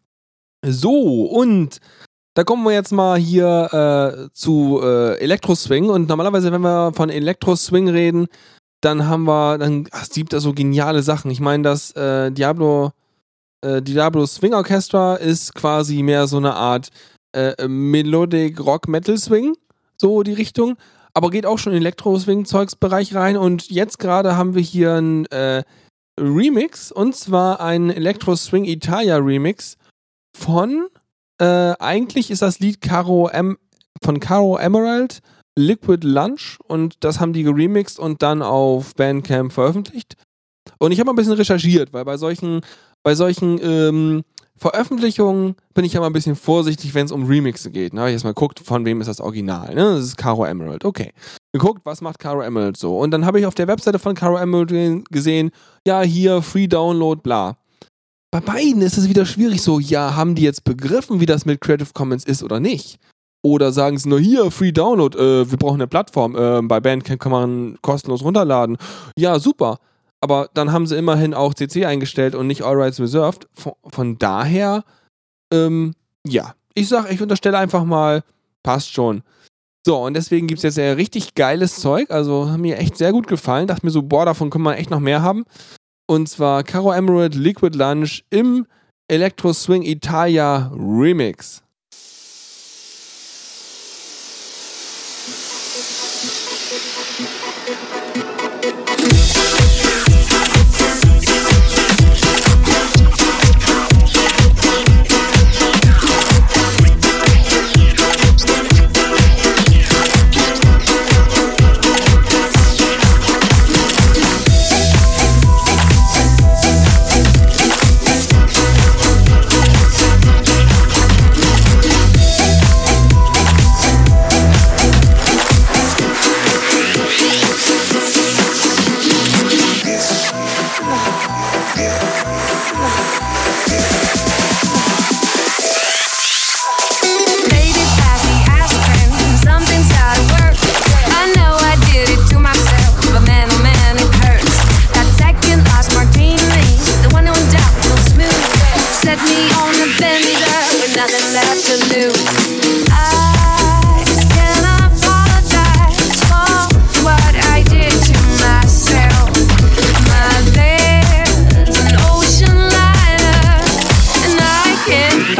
[0.63, 1.79] So, und
[2.35, 5.89] da kommen wir jetzt mal hier äh, zu äh, Electro Swing.
[5.89, 8.27] Und normalerweise, wenn wir von Electro Swing reden,
[8.81, 11.31] dann haben wir, dann ach, es gibt da so geniale Sachen.
[11.31, 12.91] Ich meine, das äh, Diablo,
[13.61, 16.89] äh, Diablo Swing Orchestra ist quasi mehr so eine Art
[17.33, 19.55] äh, Melodic Rock Metal Swing,
[19.97, 20.77] so die Richtung.
[21.15, 23.37] Aber geht auch schon in Elektro-Swing-Zeugs-Bereich rein.
[23.37, 25.63] Und jetzt gerade haben wir hier ein äh,
[26.19, 26.91] Remix.
[26.91, 29.77] Und zwar ein Elektro-Swing Italia Remix
[30.37, 30.87] von,
[31.39, 33.57] äh, eigentlich ist das Lied Caro em
[34.03, 35.19] von Caro Emerald,
[35.57, 36.59] Liquid Lunch.
[36.67, 40.17] Und das haben die geremixed und dann auf Bandcamp veröffentlicht.
[40.79, 42.59] Und ich habe mal ein bisschen recherchiert, weil bei solchen,
[43.03, 44.23] bei solchen ähm,
[44.57, 47.93] Veröffentlichungen bin ich ja mal ein bisschen vorsichtig, wenn es um Remixe geht.
[47.93, 49.75] Da habe ich jetzt mal geguckt, von wem ist das Original.
[49.75, 49.95] Ne?
[49.95, 50.85] Das ist Caro Emerald.
[50.85, 51.11] Okay.
[51.51, 52.97] Geguckt, was macht Caro Emerald so?
[52.97, 55.51] Und dann habe ich auf der Webseite von Caro Emerald gesehen,
[55.85, 57.57] ja, hier, Free Download, bla.
[58.31, 61.61] Bei beiden ist es wieder schwierig so, ja, haben die jetzt begriffen, wie das mit
[61.61, 62.97] Creative Commons ist oder nicht?
[63.43, 67.21] Oder sagen sie nur hier, Free Download, äh, wir brauchen eine Plattform, äh, bei Bandcamp
[67.21, 68.77] kann man kostenlos runterladen.
[69.17, 69.77] Ja, super.
[70.25, 73.47] Aber dann haben sie immerhin auch CC eingestellt und nicht All Rights Reserved.
[73.53, 74.83] Von, von daher,
[75.53, 75.93] ähm,
[76.25, 78.23] ja, ich sag, ich unterstelle einfach mal,
[78.63, 79.21] passt schon.
[79.85, 82.09] So, und deswegen gibt es jetzt ja richtig geiles Zeug.
[82.09, 83.67] Also hat mir echt sehr gut gefallen.
[83.67, 85.45] Dachte mir so, boah, davon können wir echt noch mehr haben.
[86.07, 88.65] Und zwar Caro Emerald Liquid Lunch im
[89.07, 91.61] Electro Swing Italia Remix.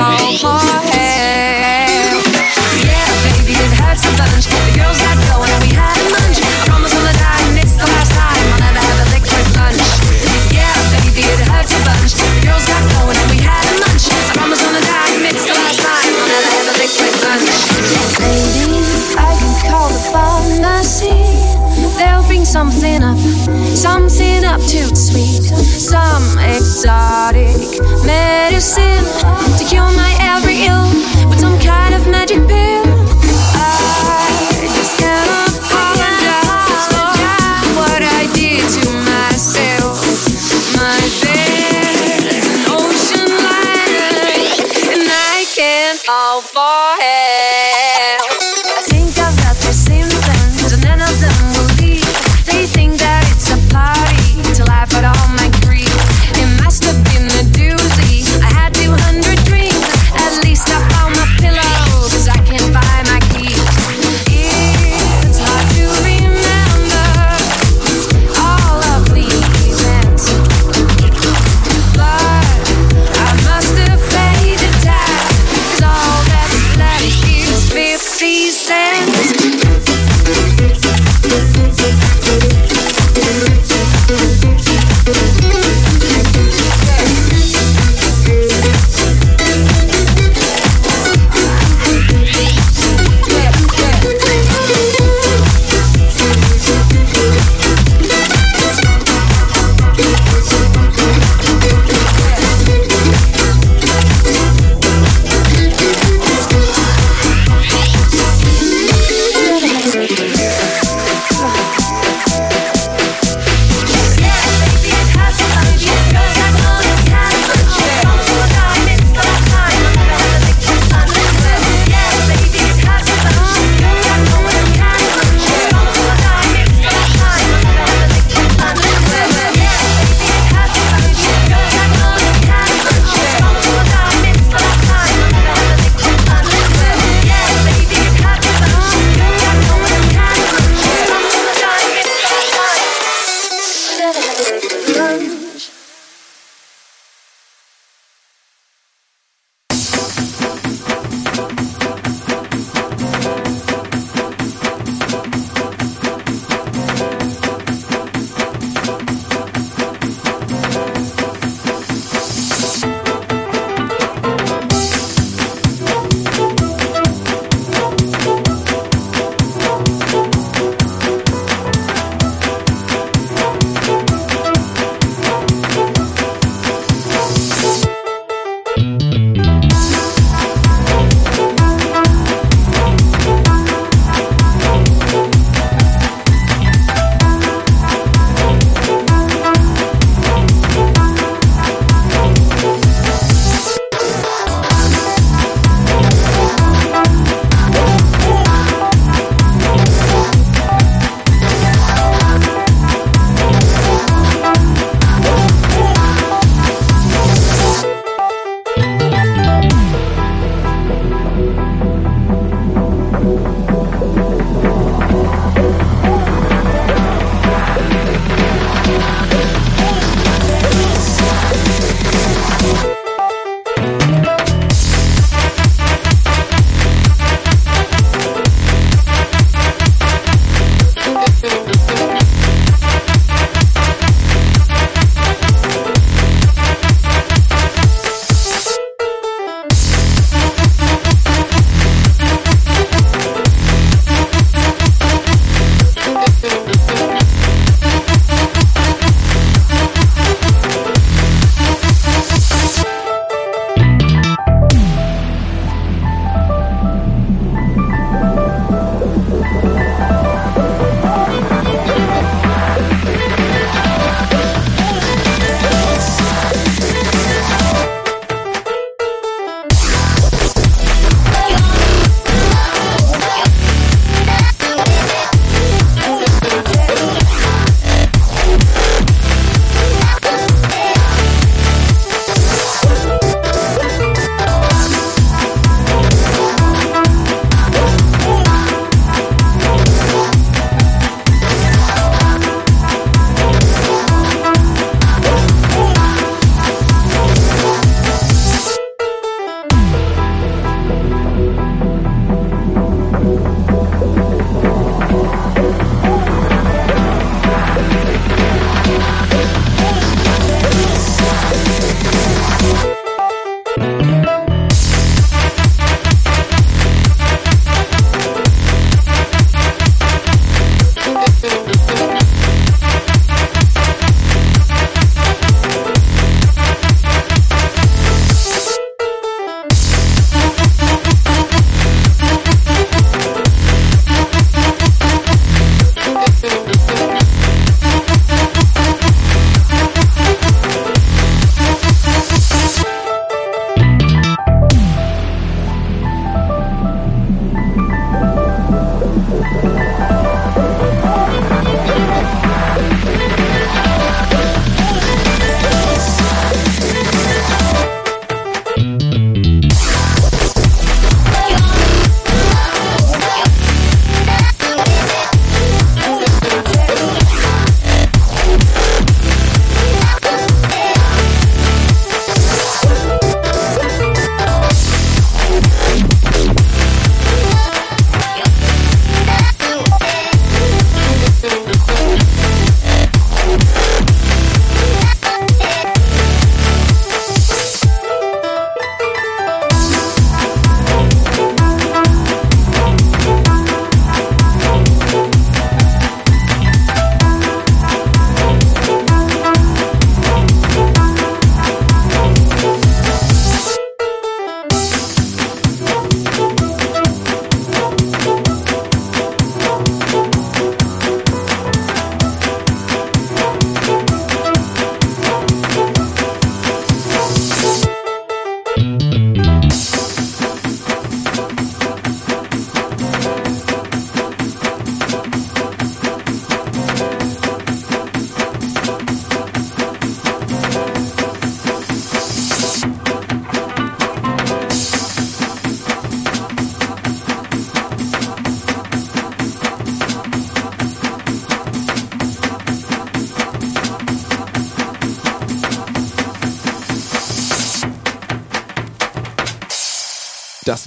[0.06, 0.65] 好听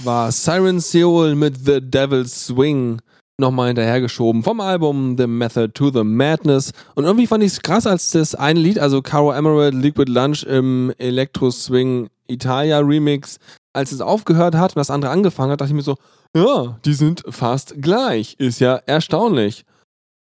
[0.09, 2.99] war Siren Seoul mit The Devil's Swing.
[3.37, 6.71] Nochmal hinterhergeschoben vom Album The Method to the Madness.
[6.95, 10.41] Und irgendwie fand ich es krass, als das eine Lied, also Caro Emerald Liquid Lunch
[10.45, 13.37] im Electro Swing Italia Remix,
[13.71, 15.97] als es aufgehört hat und das andere angefangen hat, dachte ich mir so,
[16.35, 18.33] ja, die sind fast gleich.
[18.39, 19.63] Ist ja erstaunlich.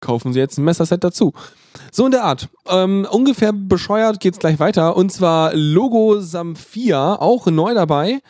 [0.01, 1.35] Kaufen Sie jetzt ein Messerset dazu.
[1.93, 2.49] So in der Art.
[2.69, 4.97] Ähm, ungefähr bescheuert geht's gleich weiter.
[4.97, 8.23] Und zwar Logo Samphia, auch neu dabei.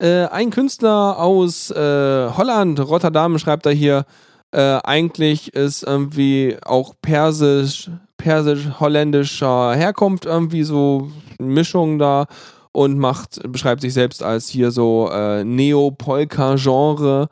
[0.00, 4.04] Äh, ein Künstler aus äh, Holland, Rotterdam, schreibt er hier.
[4.50, 11.10] Äh, eigentlich ist irgendwie auch persisch, persisch-holländischer Herkunft, irgendwie so
[11.40, 12.26] Mischung da
[12.72, 17.28] und macht, beschreibt sich selbst als hier so äh, Neo-Polka-Genre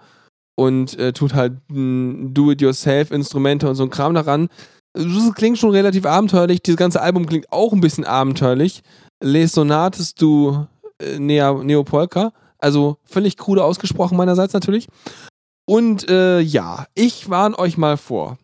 [0.56, 4.48] und äh, tut halt mh, Do-it-yourself-Instrumente und so ein Kram daran.
[4.92, 6.62] Das klingt schon relativ abenteuerlich.
[6.62, 8.82] Dieses ganze Album klingt auch ein bisschen abenteuerlich.
[9.22, 10.66] Les Sonates du
[11.00, 12.32] äh, Neo- Neopolka.
[12.66, 14.88] Also völlig krude ausgesprochen meinerseits natürlich.
[15.68, 18.38] Und äh, ja, ich warne euch mal vor.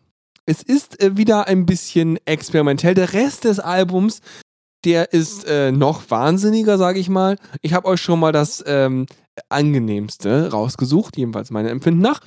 [0.45, 2.93] Es ist äh, wieder ein bisschen experimentell.
[2.93, 4.21] Der Rest des Albums,
[4.85, 7.37] der ist äh, noch wahnsinniger, sage ich mal.
[7.61, 9.07] Ich habe euch schon mal das ähm,
[9.49, 12.21] angenehmste rausgesucht, jedenfalls meinem Empfinden nach.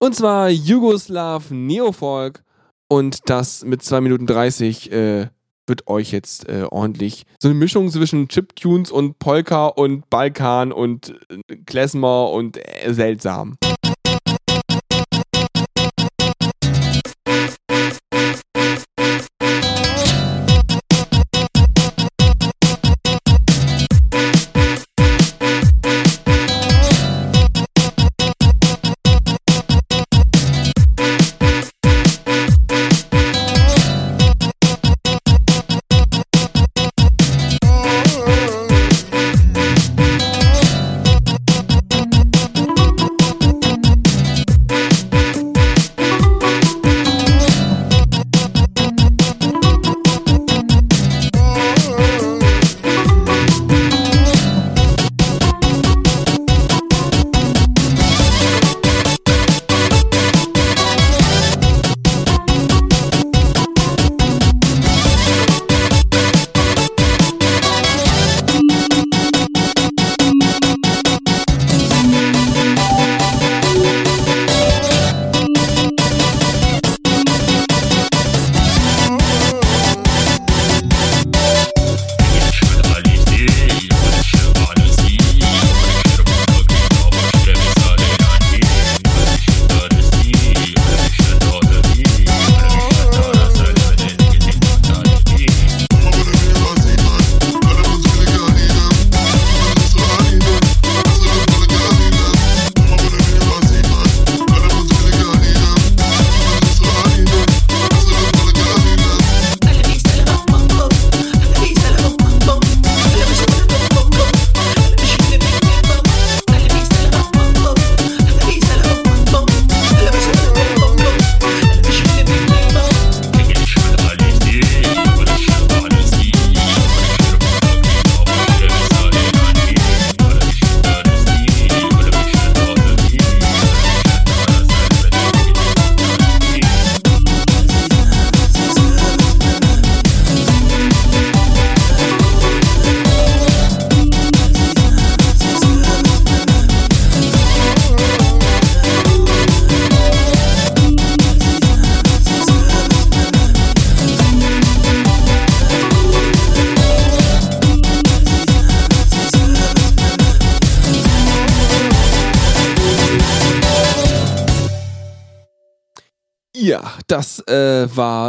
[0.00, 2.42] Und zwar Jugoslav Neofolk.
[2.88, 5.28] Und das mit 2 Minuten 30 äh,
[5.66, 11.14] wird euch jetzt äh, ordentlich so eine Mischung zwischen Chiptunes und Polka und Balkan und
[11.48, 13.56] äh, Klezmer und äh, seltsam.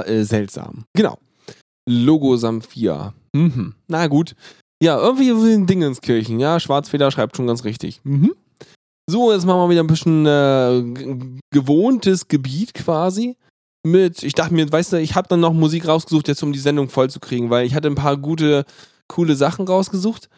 [0.08, 0.86] War äh, seltsam.
[0.94, 1.18] Genau.
[1.88, 3.14] Logo Samphia.
[3.34, 3.76] Mhm.
[3.88, 4.36] Na gut.
[4.82, 6.40] Ja, irgendwie in Dingenskirchen.
[6.40, 8.02] Ja, Schwarzfeder schreibt schon ganz richtig.
[8.04, 8.34] Mhm.
[9.10, 13.38] So, jetzt machen wir wieder ein bisschen äh, gewohntes Gebiet quasi.
[13.86, 16.60] Mit, ich dachte mir, weißt du, ich habe dann noch Musik rausgesucht, jetzt um die
[16.60, 18.66] Sendung voll zu kriegen, weil ich hatte ein paar gute,
[19.08, 20.30] coole Sachen rausgesucht.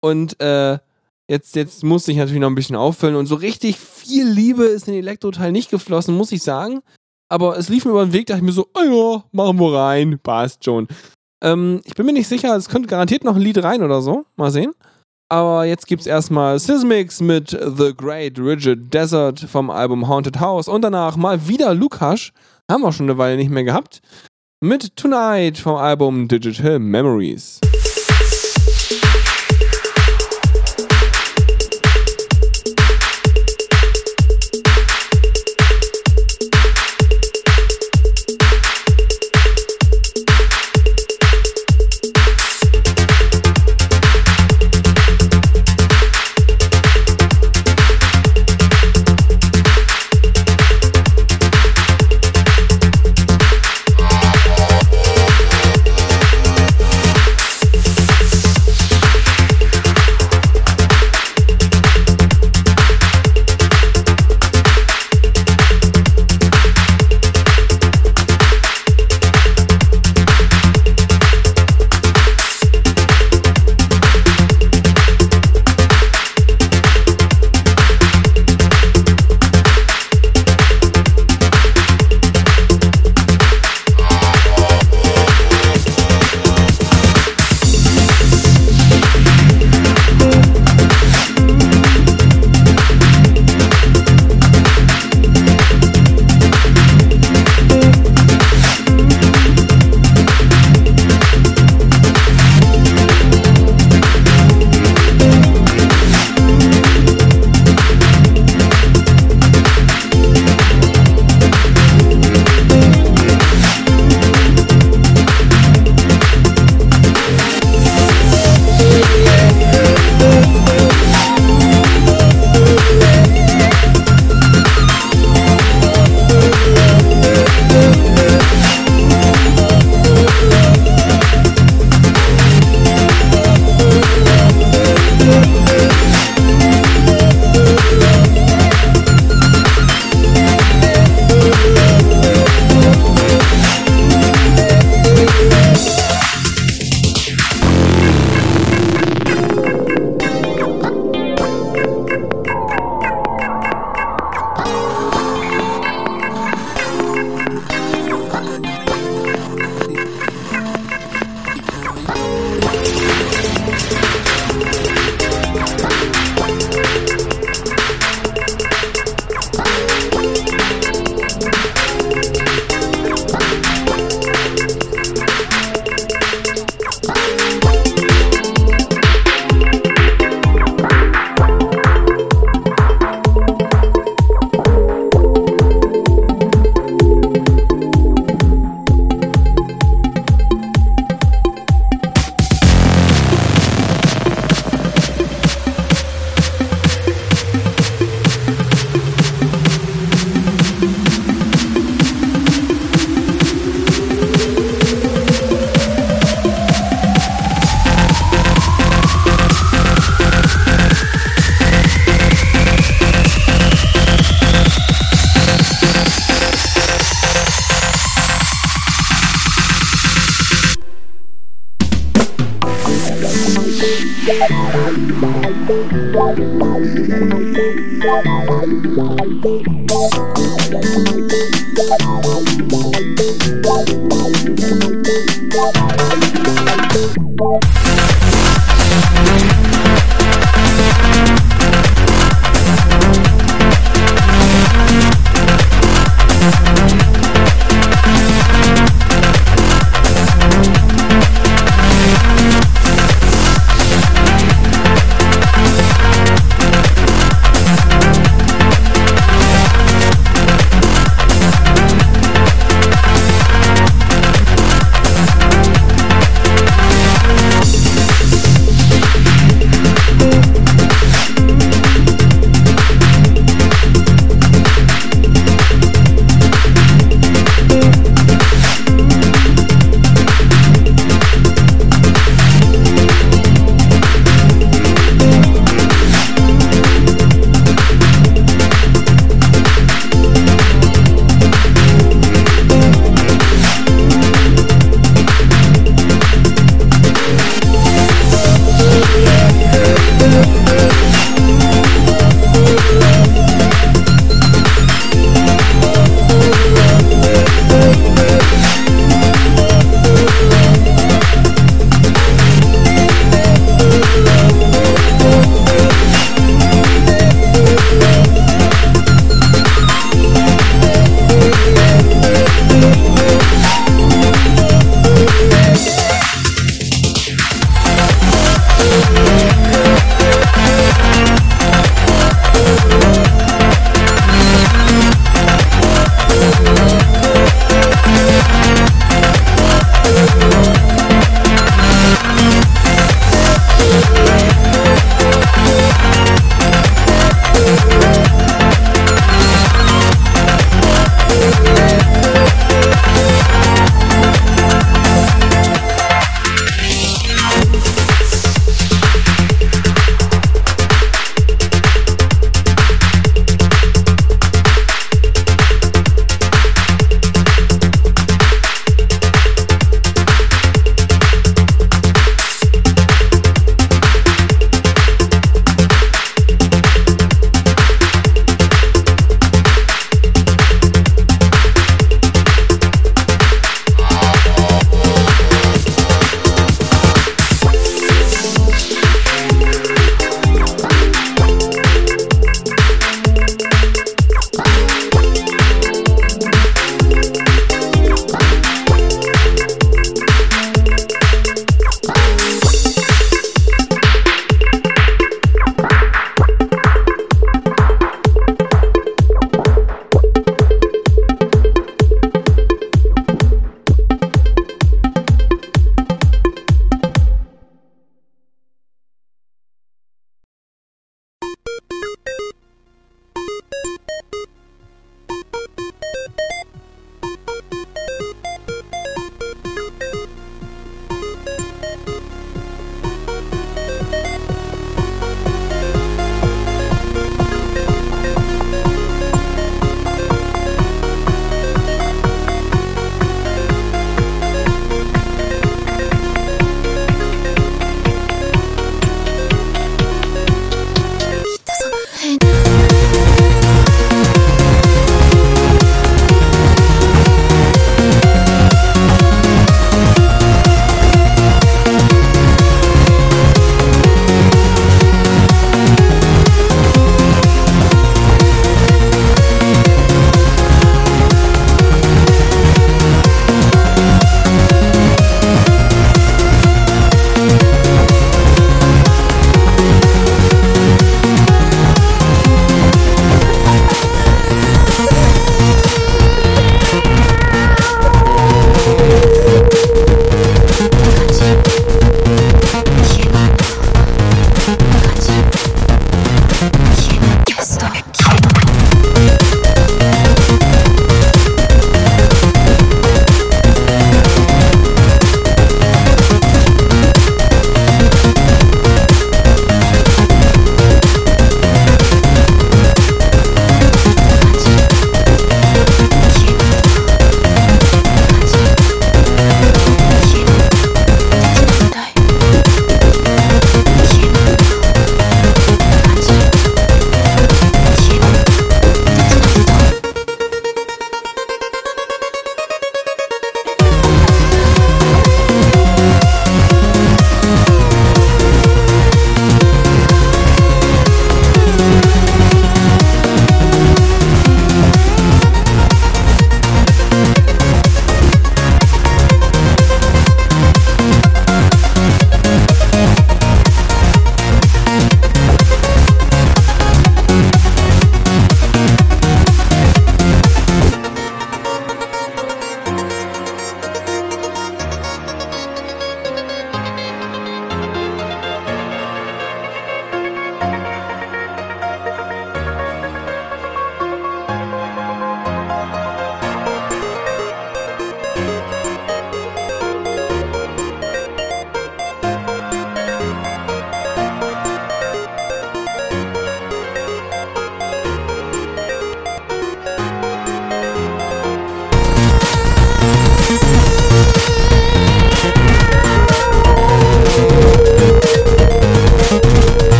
[0.00, 0.78] Und äh,
[1.30, 3.14] jetzt, jetzt musste ich natürlich noch ein bisschen auffüllen.
[3.14, 6.82] Und so richtig viel Liebe ist in den Elektroteil nicht geflossen, muss ich sagen.
[7.28, 9.74] Aber es lief mir über den Weg, dachte ich mir so, ah ja, machen wir
[9.74, 10.86] rein, passt schon.
[11.42, 14.24] Ähm, ich bin mir nicht sicher, es könnte garantiert noch ein Lied rein oder so.
[14.36, 14.72] Mal sehen.
[15.28, 20.82] Aber jetzt gibt's erstmal Sismix mit The Great Rigid Desert vom Album Haunted House und
[20.82, 22.30] danach mal wieder Lukas.
[22.70, 24.02] Haben wir schon eine Weile nicht mehr gehabt.
[24.62, 27.60] Mit Tonight vom Album Digital Memories.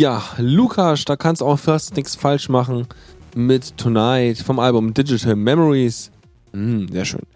[0.00, 2.86] Ja, Lukas, da kannst du auch fast nichts falsch machen
[3.34, 6.10] mit Tonight vom Album Digital Memories.
[6.54, 7.26] Hm, sehr schön.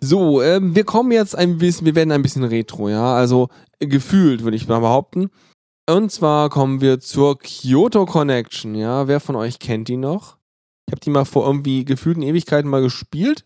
[0.00, 4.42] So, ähm, wir kommen jetzt ein bisschen, wir werden ein bisschen retro, ja, also gefühlt,
[4.42, 5.30] würde ich mal behaupten.
[5.88, 9.06] Und zwar kommen wir zur Kyoto Connection, ja.
[9.06, 10.38] Wer von euch kennt die noch?
[10.88, 13.44] Ich habe die mal vor irgendwie gefühlten Ewigkeiten mal gespielt.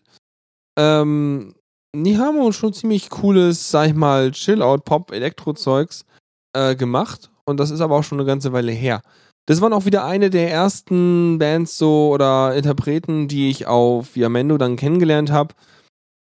[0.79, 1.53] Ähm,
[1.95, 6.05] die haben uns schon ziemlich cooles, sag ich mal, Chill-Out-Pop-Elektro-Zeugs
[6.53, 7.29] äh, gemacht.
[7.47, 9.01] Und das ist aber auch schon eine ganze Weile her.
[9.45, 14.57] Das waren auch wieder eine der ersten Bands so oder Interpreten, die ich auf Yamendo
[14.57, 15.55] dann kennengelernt habe.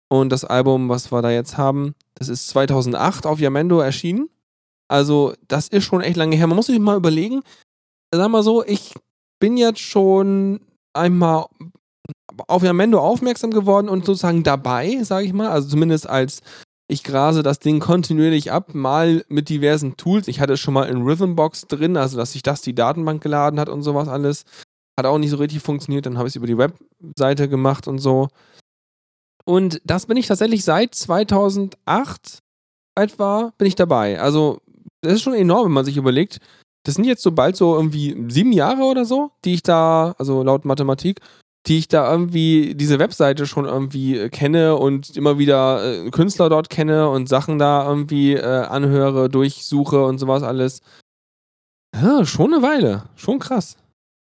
[0.10, 4.30] Und das Album, was wir da jetzt haben, das ist 2008 auf Yamendo erschienen.
[4.90, 6.45] Also, das ist schon echt lange her.
[6.48, 7.41] Man muss sich mal überlegen,
[8.14, 8.94] sag mal so, ich
[9.40, 10.60] bin jetzt schon
[10.94, 11.45] einmal
[12.48, 15.50] auf Yamendo aufmerksam geworden und sozusagen dabei, sage ich mal.
[15.50, 16.41] Also zumindest als
[16.88, 20.27] ich grase das Ding kontinuierlich ab, mal mit diversen Tools.
[20.27, 23.60] Ich hatte es schon mal in Rhythmbox drin, also dass sich das die Datenbank geladen
[23.60, 24.43] hat und sowas alles.
[24.97, 26.05] Hat auch nicht so richtig funktioniert.
[26.05, 28.27] Dann habe ich es über die Webseite gemacht und so.
[29.45, 32.39] Und das bin ich tatsächlich seit 2008
[32.95, 34.19] etwa bin ich dabei.
[34.19, 34.60] Also
[35.01, 36.39] das ist schon enorm, wenn man sich überlegt.
[36.85, 40.43] Das sind jetzt so bald so irgendwie sieben Jahre oder so, die ich da, also
[40.43, 41.22] laut Mathematik,
[41.68, 46.49] die ich da irgendwie diese Webseite schon irgendwie äh, kenne und immer wieder äh, Künstler
[46.49, 50.81] dort kenne und Sachen da irgendwie äh, anhöre, durchsuche und sowas alles.
[51.95, 53.03] Ja, schon eine Weile.
[53.15, 53.77] Schon krass.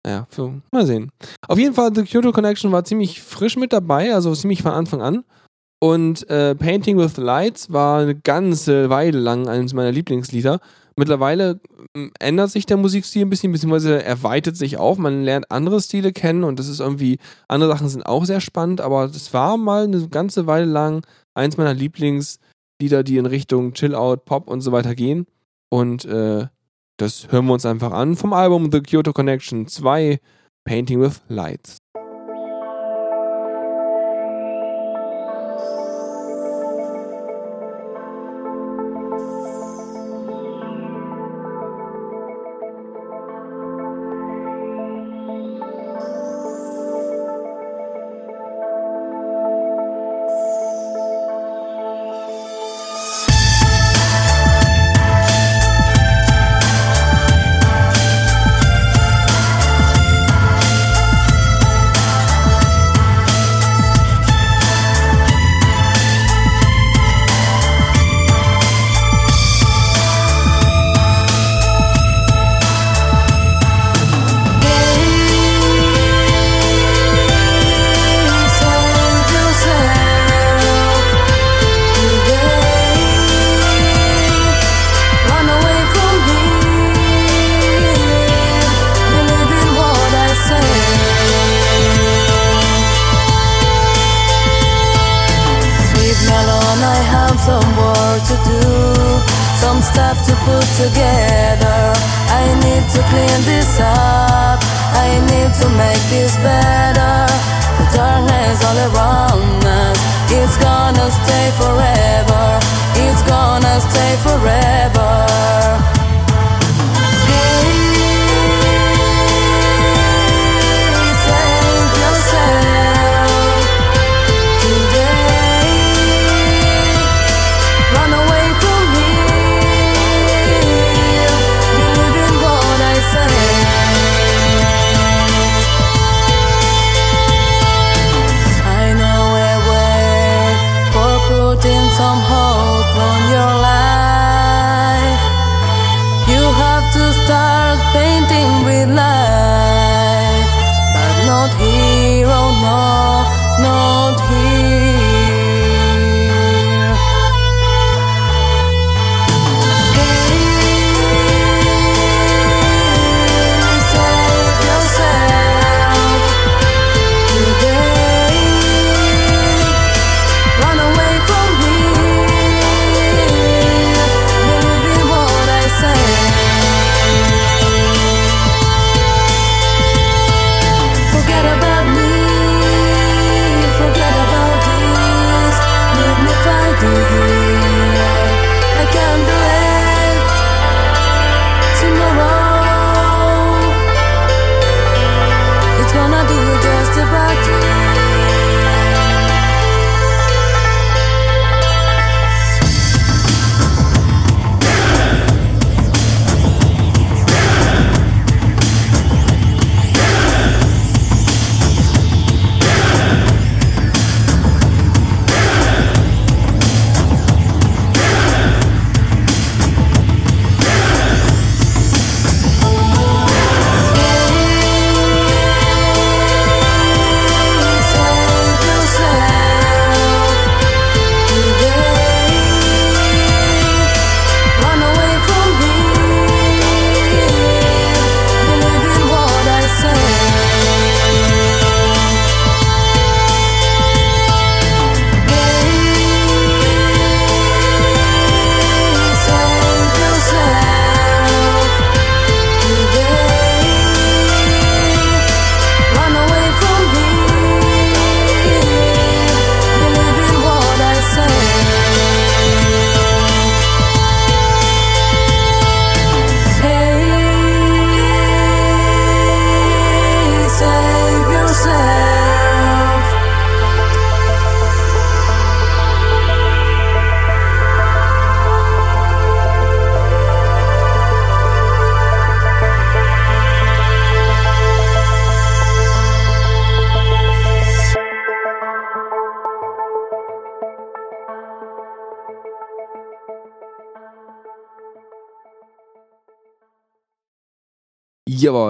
[0.06, 1.12] Naja, für, mal sehen.
[1.48, 5.02] Auf jeden Fall, The Kyoto Connection war ziemlich frisch mit dabei, also ziemlich von Anfang
[5.02, 5.24] an.
[5.80, 10.60] Und äh, Painting with Lights war eine ganze Weile lang eines meiner Lieblingslieder.
[11.02, 11.60] Mittlerweile
[11.96, 15.00] ähm, ändert sich der Musikstil ein bisschen, beziehungsweise er weitet sich auf.
[15.00, 17.18] Man lernt andere Stile kennen und das ist irgendwie,
[17.48, 21.04] andere Sachen sind auch sehr spannend, aber das war mal eine ganze Weile lang
[21.34, 25.26] eins meiner Lieblingslieder, die in Richtung Chill-Out, Pop und so weiter gehen.
[25.70, 26.46] Und äh,
[26.98, 30.20] das hören wir uns einfach an vom Album The Kyoto Connection 2
[30.66, 31.81] Painting with Lights.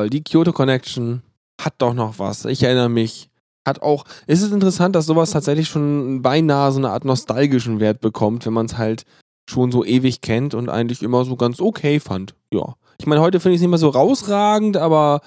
[0.02, 1.22] Jawohl, die Kyoto Connection
[1.60, 2.46] hat doch noch was.
[2.46, 3.30] Ich erinnere mich.
[3.68, 4.06] Hat auch.
[4.26, 8.54] Es ist interessant, dass sowas tatsächlich schon beinahe so eine Art nostalgischen Wert bekommt, wenn
[8.54, 9.04] man es halt
[9.48, 12.34] schon so ewig kennt und eigentlich immer so ganz okay fand.
[12.52, 12.76] Ja.
[12.98, 15.22] Ich meine, heute finde ich es nicht mehr so rausragend, aber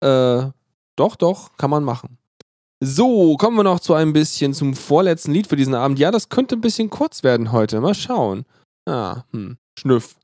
[0.00, 0.42] äh,
[0.94, 2.18] doch, doch, kann man machen.
[2.80, 5.98] So, kommen wir noch zu ein bisschen zum vorletzten Lied für diesen Abend.
[5.98, 7.80] Ja, das könnte ein bisschen kurz werden heute.
[7.80, 8.44] Mal schauen.
[8.86, 10.16] Ah, hm, Schnüff.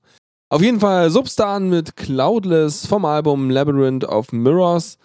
[0.48, 4.96] Auf jeden Fall Substan mit Cloudless vom Album Labyrinth of Mirrors.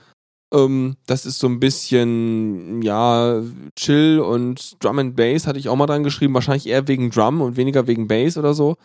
[0.53, 3.41] Ähm, das ist so ein bisschen, ja,
[3.75, 6.35] Chill und Drum and Bass hatte ich auch mal dran geschrieben.
[6.35, 8.75] Wahrscheinlich eher wegen Drum und weniger wegen Bass oder so.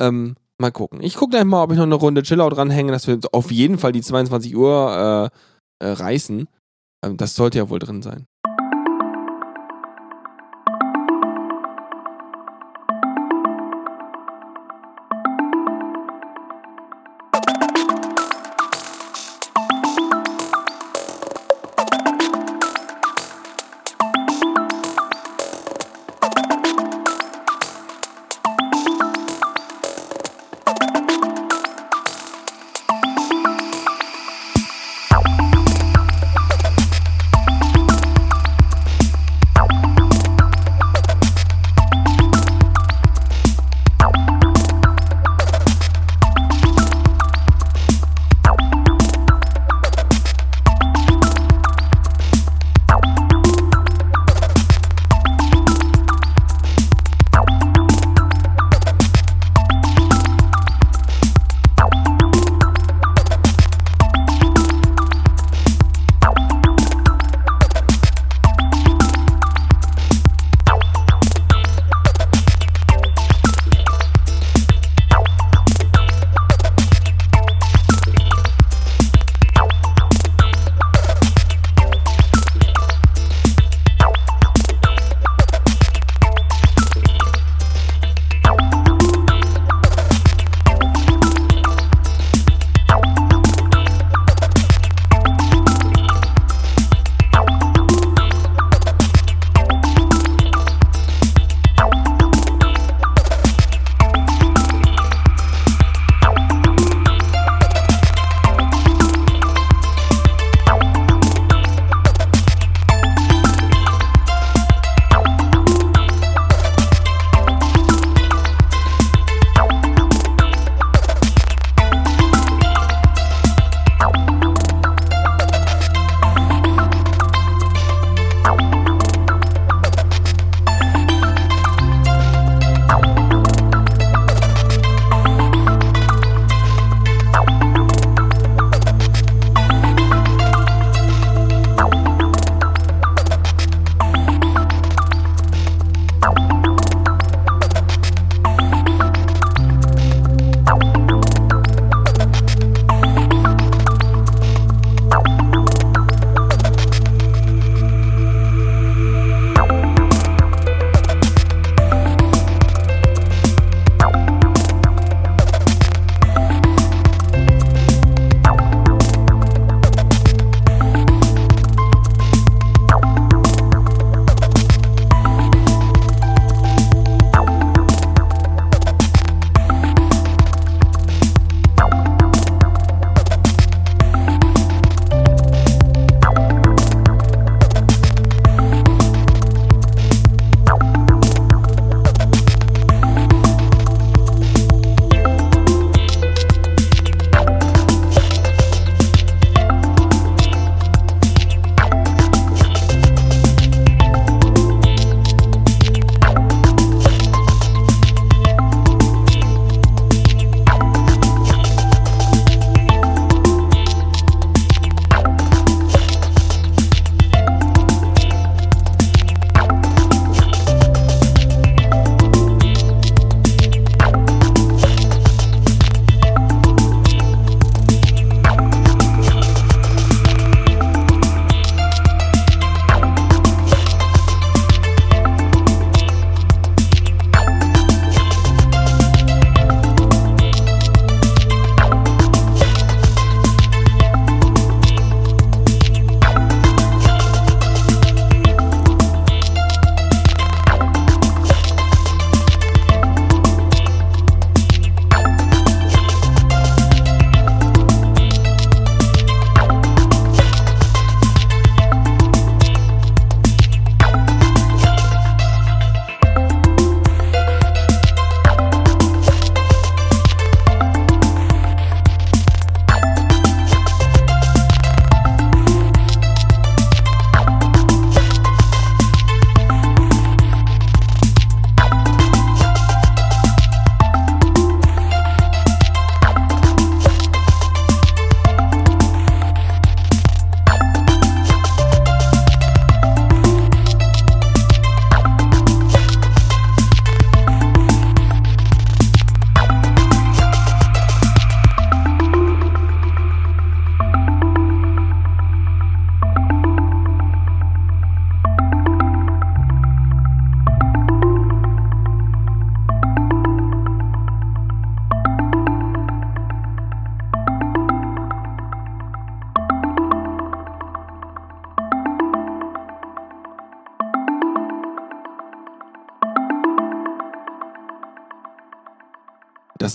[0.00, 1.00] Ähm, mal gucken.
[1.02, 3.78] Ich gucke gleich mal, ob ich noch eine Runde Chillout dranhänge, dass wir auf jeden
[3.78, 5.30] Fall die 22 Uhr
[5.80, 6.48] äh, äh, reißen.
[7.04, 8.26] Ähm, das sollte ja wohl drin sein.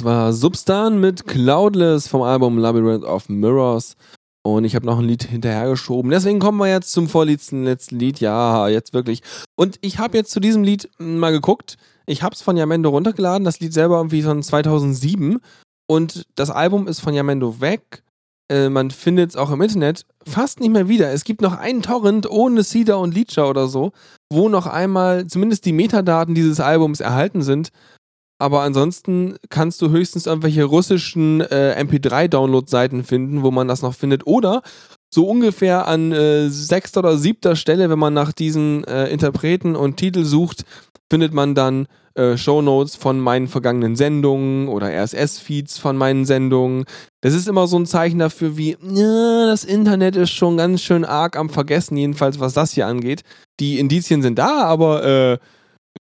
[0.07, 3.97] War Substan mit Cloudless vom Album Labyrinth of Mirrors.
[4.41, 6.09] Und ich habe noch ein Lied hinterhergeschoben.
[6.09, 8.21] Deswegen kommen wir jetzt zum vorletzten letzten Lied.
[8.21, 9.21] Ja, jetzt wirklich.
[9.57, 11.75] Und ich habe jetzt zu diesem Lied mal geguckt.
[12.05, 13.43] Ich habe es von Yamendo runtergeladen.
[13.43, 15.41] Das Lied selber irgendwie von 2007.
[15.89, 18.03] Und das Album ist von Yamendo weg.
[18.49, 21.11] Äh, man findet es auch im Internet fast nicht mehr wieder.
[21.11, 23.91] Es gibt noch einen Torrent ohne Cedar und Leecher oder so,
[24.31, 27.71] wo noch einmal zumindest die Metadaten dieses Albums erhalten sind.
[28.39, 34.27] Aber ansonsten kannst du höchstens irgendwelche russischen äh, MP3-Download-Seiten finden, wo man das noch findet.
[34.27, 34.61] Oder
[35.09, 39.97] so ungefähr an äh, sechster oder siebter Stelle, wenn man nach diesen äh, Interpreten und
[39.97, 40.65] Titel sucht,
[41.09, 46.85] findet man dann äh, Shownotes von meinen vergangenen Sendungen oder RSS-Feeds von meinen Sendungen.
[47.22, 51.05] Das ist immer so ein Zeichen dafür, wie ja, das Internet ist schon ganz schön
[51.05, 53.22] arg am Vergessen, jedenfalls was das hier angeht.
[53.59, 55.38] Die Indizien sind da, aber äh,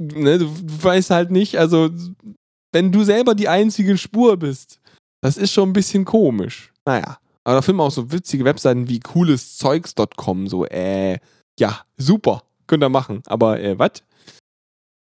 [0.02, 0.49] ne, du
[0.84, 1.90] weißt halt nicht, also
[2.72, 4.80] wenn du selber die einzige Spur bist,
[5.22, 6.72] das ist schon ein bisschen komisch.
[6.86, 7.18] Naja.
[7.44, 11.18] Aber da wir auch so witzige Webseiten wie cooleszeugs.com, so, äh,
[11.60, 13.23] ja, super, könnt ihr machen.
[13.26, 14.03] Aber, äh, was?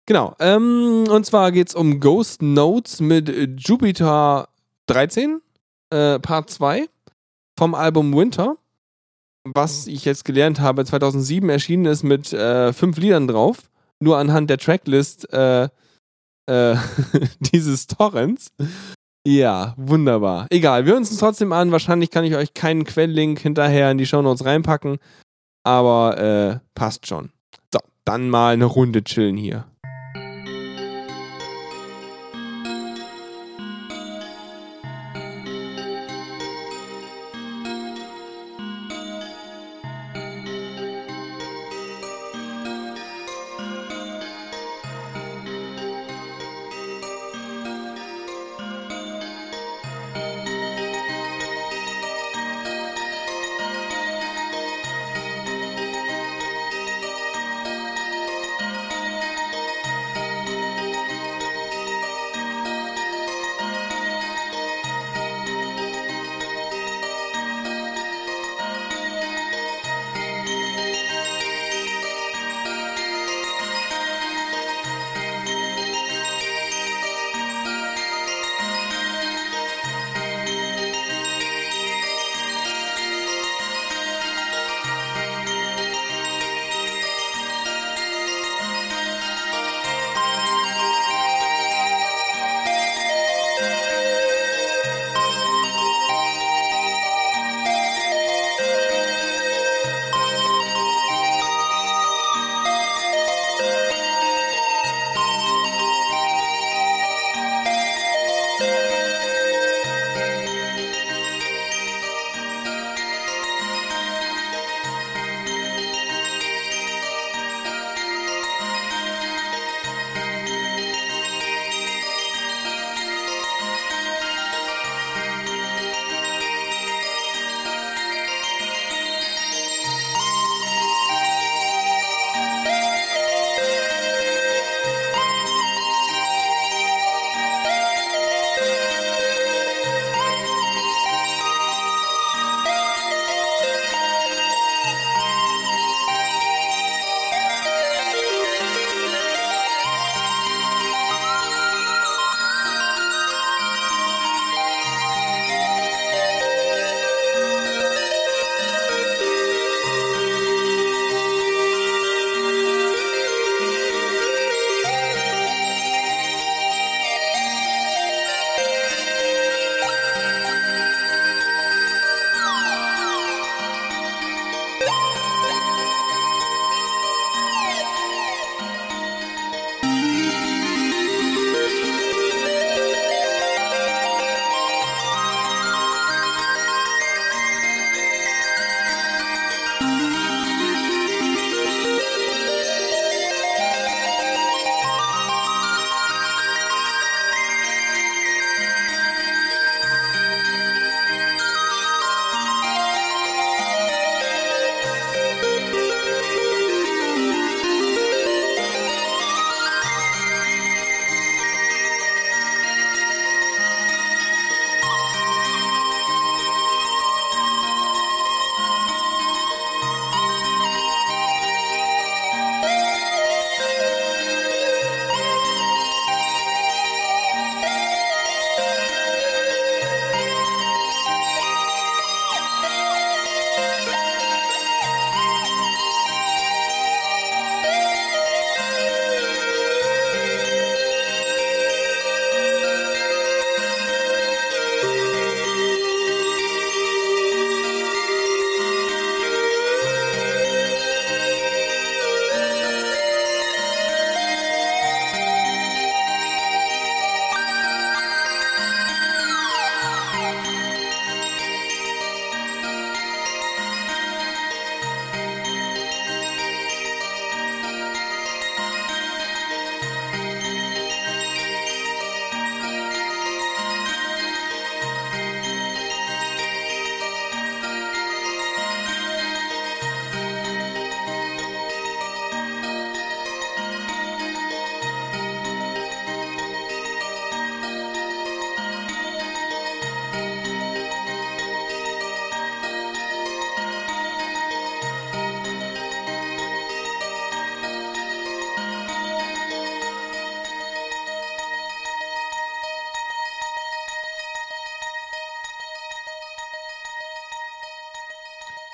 [0.06, 4.48] Genau, ähm, und zwar geht's um Ghost Notes mit Jupiter
[4.86, 5.42] 13,
[5.90, 6.86] äh, Part 2
[7.58, 8.56] vom Album Winter,
[9.44, 13.68] was ich jetzt gelernt habe, 2007 erschienen ist mit äh, fünf Liedern drauf
[14.00, 15.68] nur anhand der Tracklist äh,
[16.46, 16.76] äh,
[17.52, 18.52] dieses Torrents.
[19.26, 20.46] Ja, wunderbar.
[20.50, 21.70] Egal, wir hören uns trotzdem an.
[21.72, 24.98] Wahrscheinlich kann ich euch keinen Quelllink hinterher in die Shownotes reinpacken,
[25.64, 27.30] aber äh, passt schon.
[27.72, 29.66] So, dann mal eine Runde chillen hier.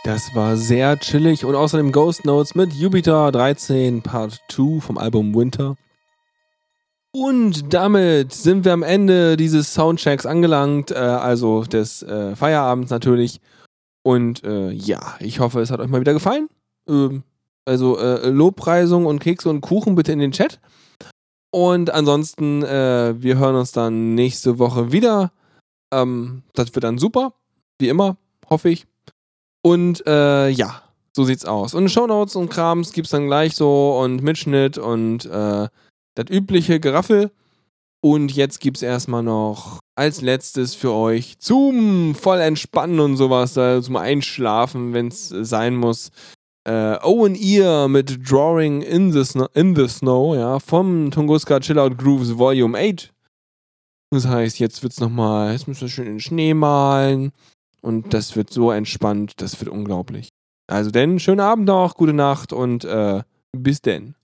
[0.05, 5.35] Das war sehr chillig und außerdem Ghost Notes mit Jupiter 13 Part 2 vom Album
[5.35, 5.77] Winter.
[7.11, 13.41] Und damit sind wir am Ende dieses Soundchecks angelangt, äh, also des äh, Feierabends natürlich.
[14.03, 16.51] Und äh, ja, ich hoffe, es hat euch mal wieder gefallen.
[16.87, 17.23] Ähm,
[17.65, 20.61] also äh, Lobpreisung und Kekse und Kuchen bitte in den Chat.
[21.51, 25.33] Und ansonsten, äh, wir hören uns dann nächste Woche wieder.
[25.91, 27.33] Ähm, das wird dann super,
[27.79, 28.19] wie immer,
[28.51, 28.87] hoffe ich.
[29.65, 30.83] Und äh, ja,
[31.17, 31.73] so sieht's aus.
[31.73, 35.69] Und Shownotes und Krams gibt's dann gleich so und Mitschnitt und äh,
[36.15, 37.31] das übliche Geraffel.
[38.03, 43.97] Und jetzt gibt's erstmal noch als letztes für euch zum voll entspannen und sowas, zum
[43.97, 46.11] Einschlafen, wenn's sein muss.
[46.67, 51.97] Äh, Owen Ear mit Drawing in the, Snow, in the Snow, ja, vom Tunguska Chillout
[51.97, 53.13] Grooves Volume 8.
[54.11, 57.33] Das heißt, jetzt wird's nochmal, jetzt müssen wir schön in den Schnee malen.
[57.85, 60.31] Und das wird so entspannt, das wird unglaublich.
[60.67, 64.15] Also denn, schönen Abend noch, gute Nacht und äh, bis denn.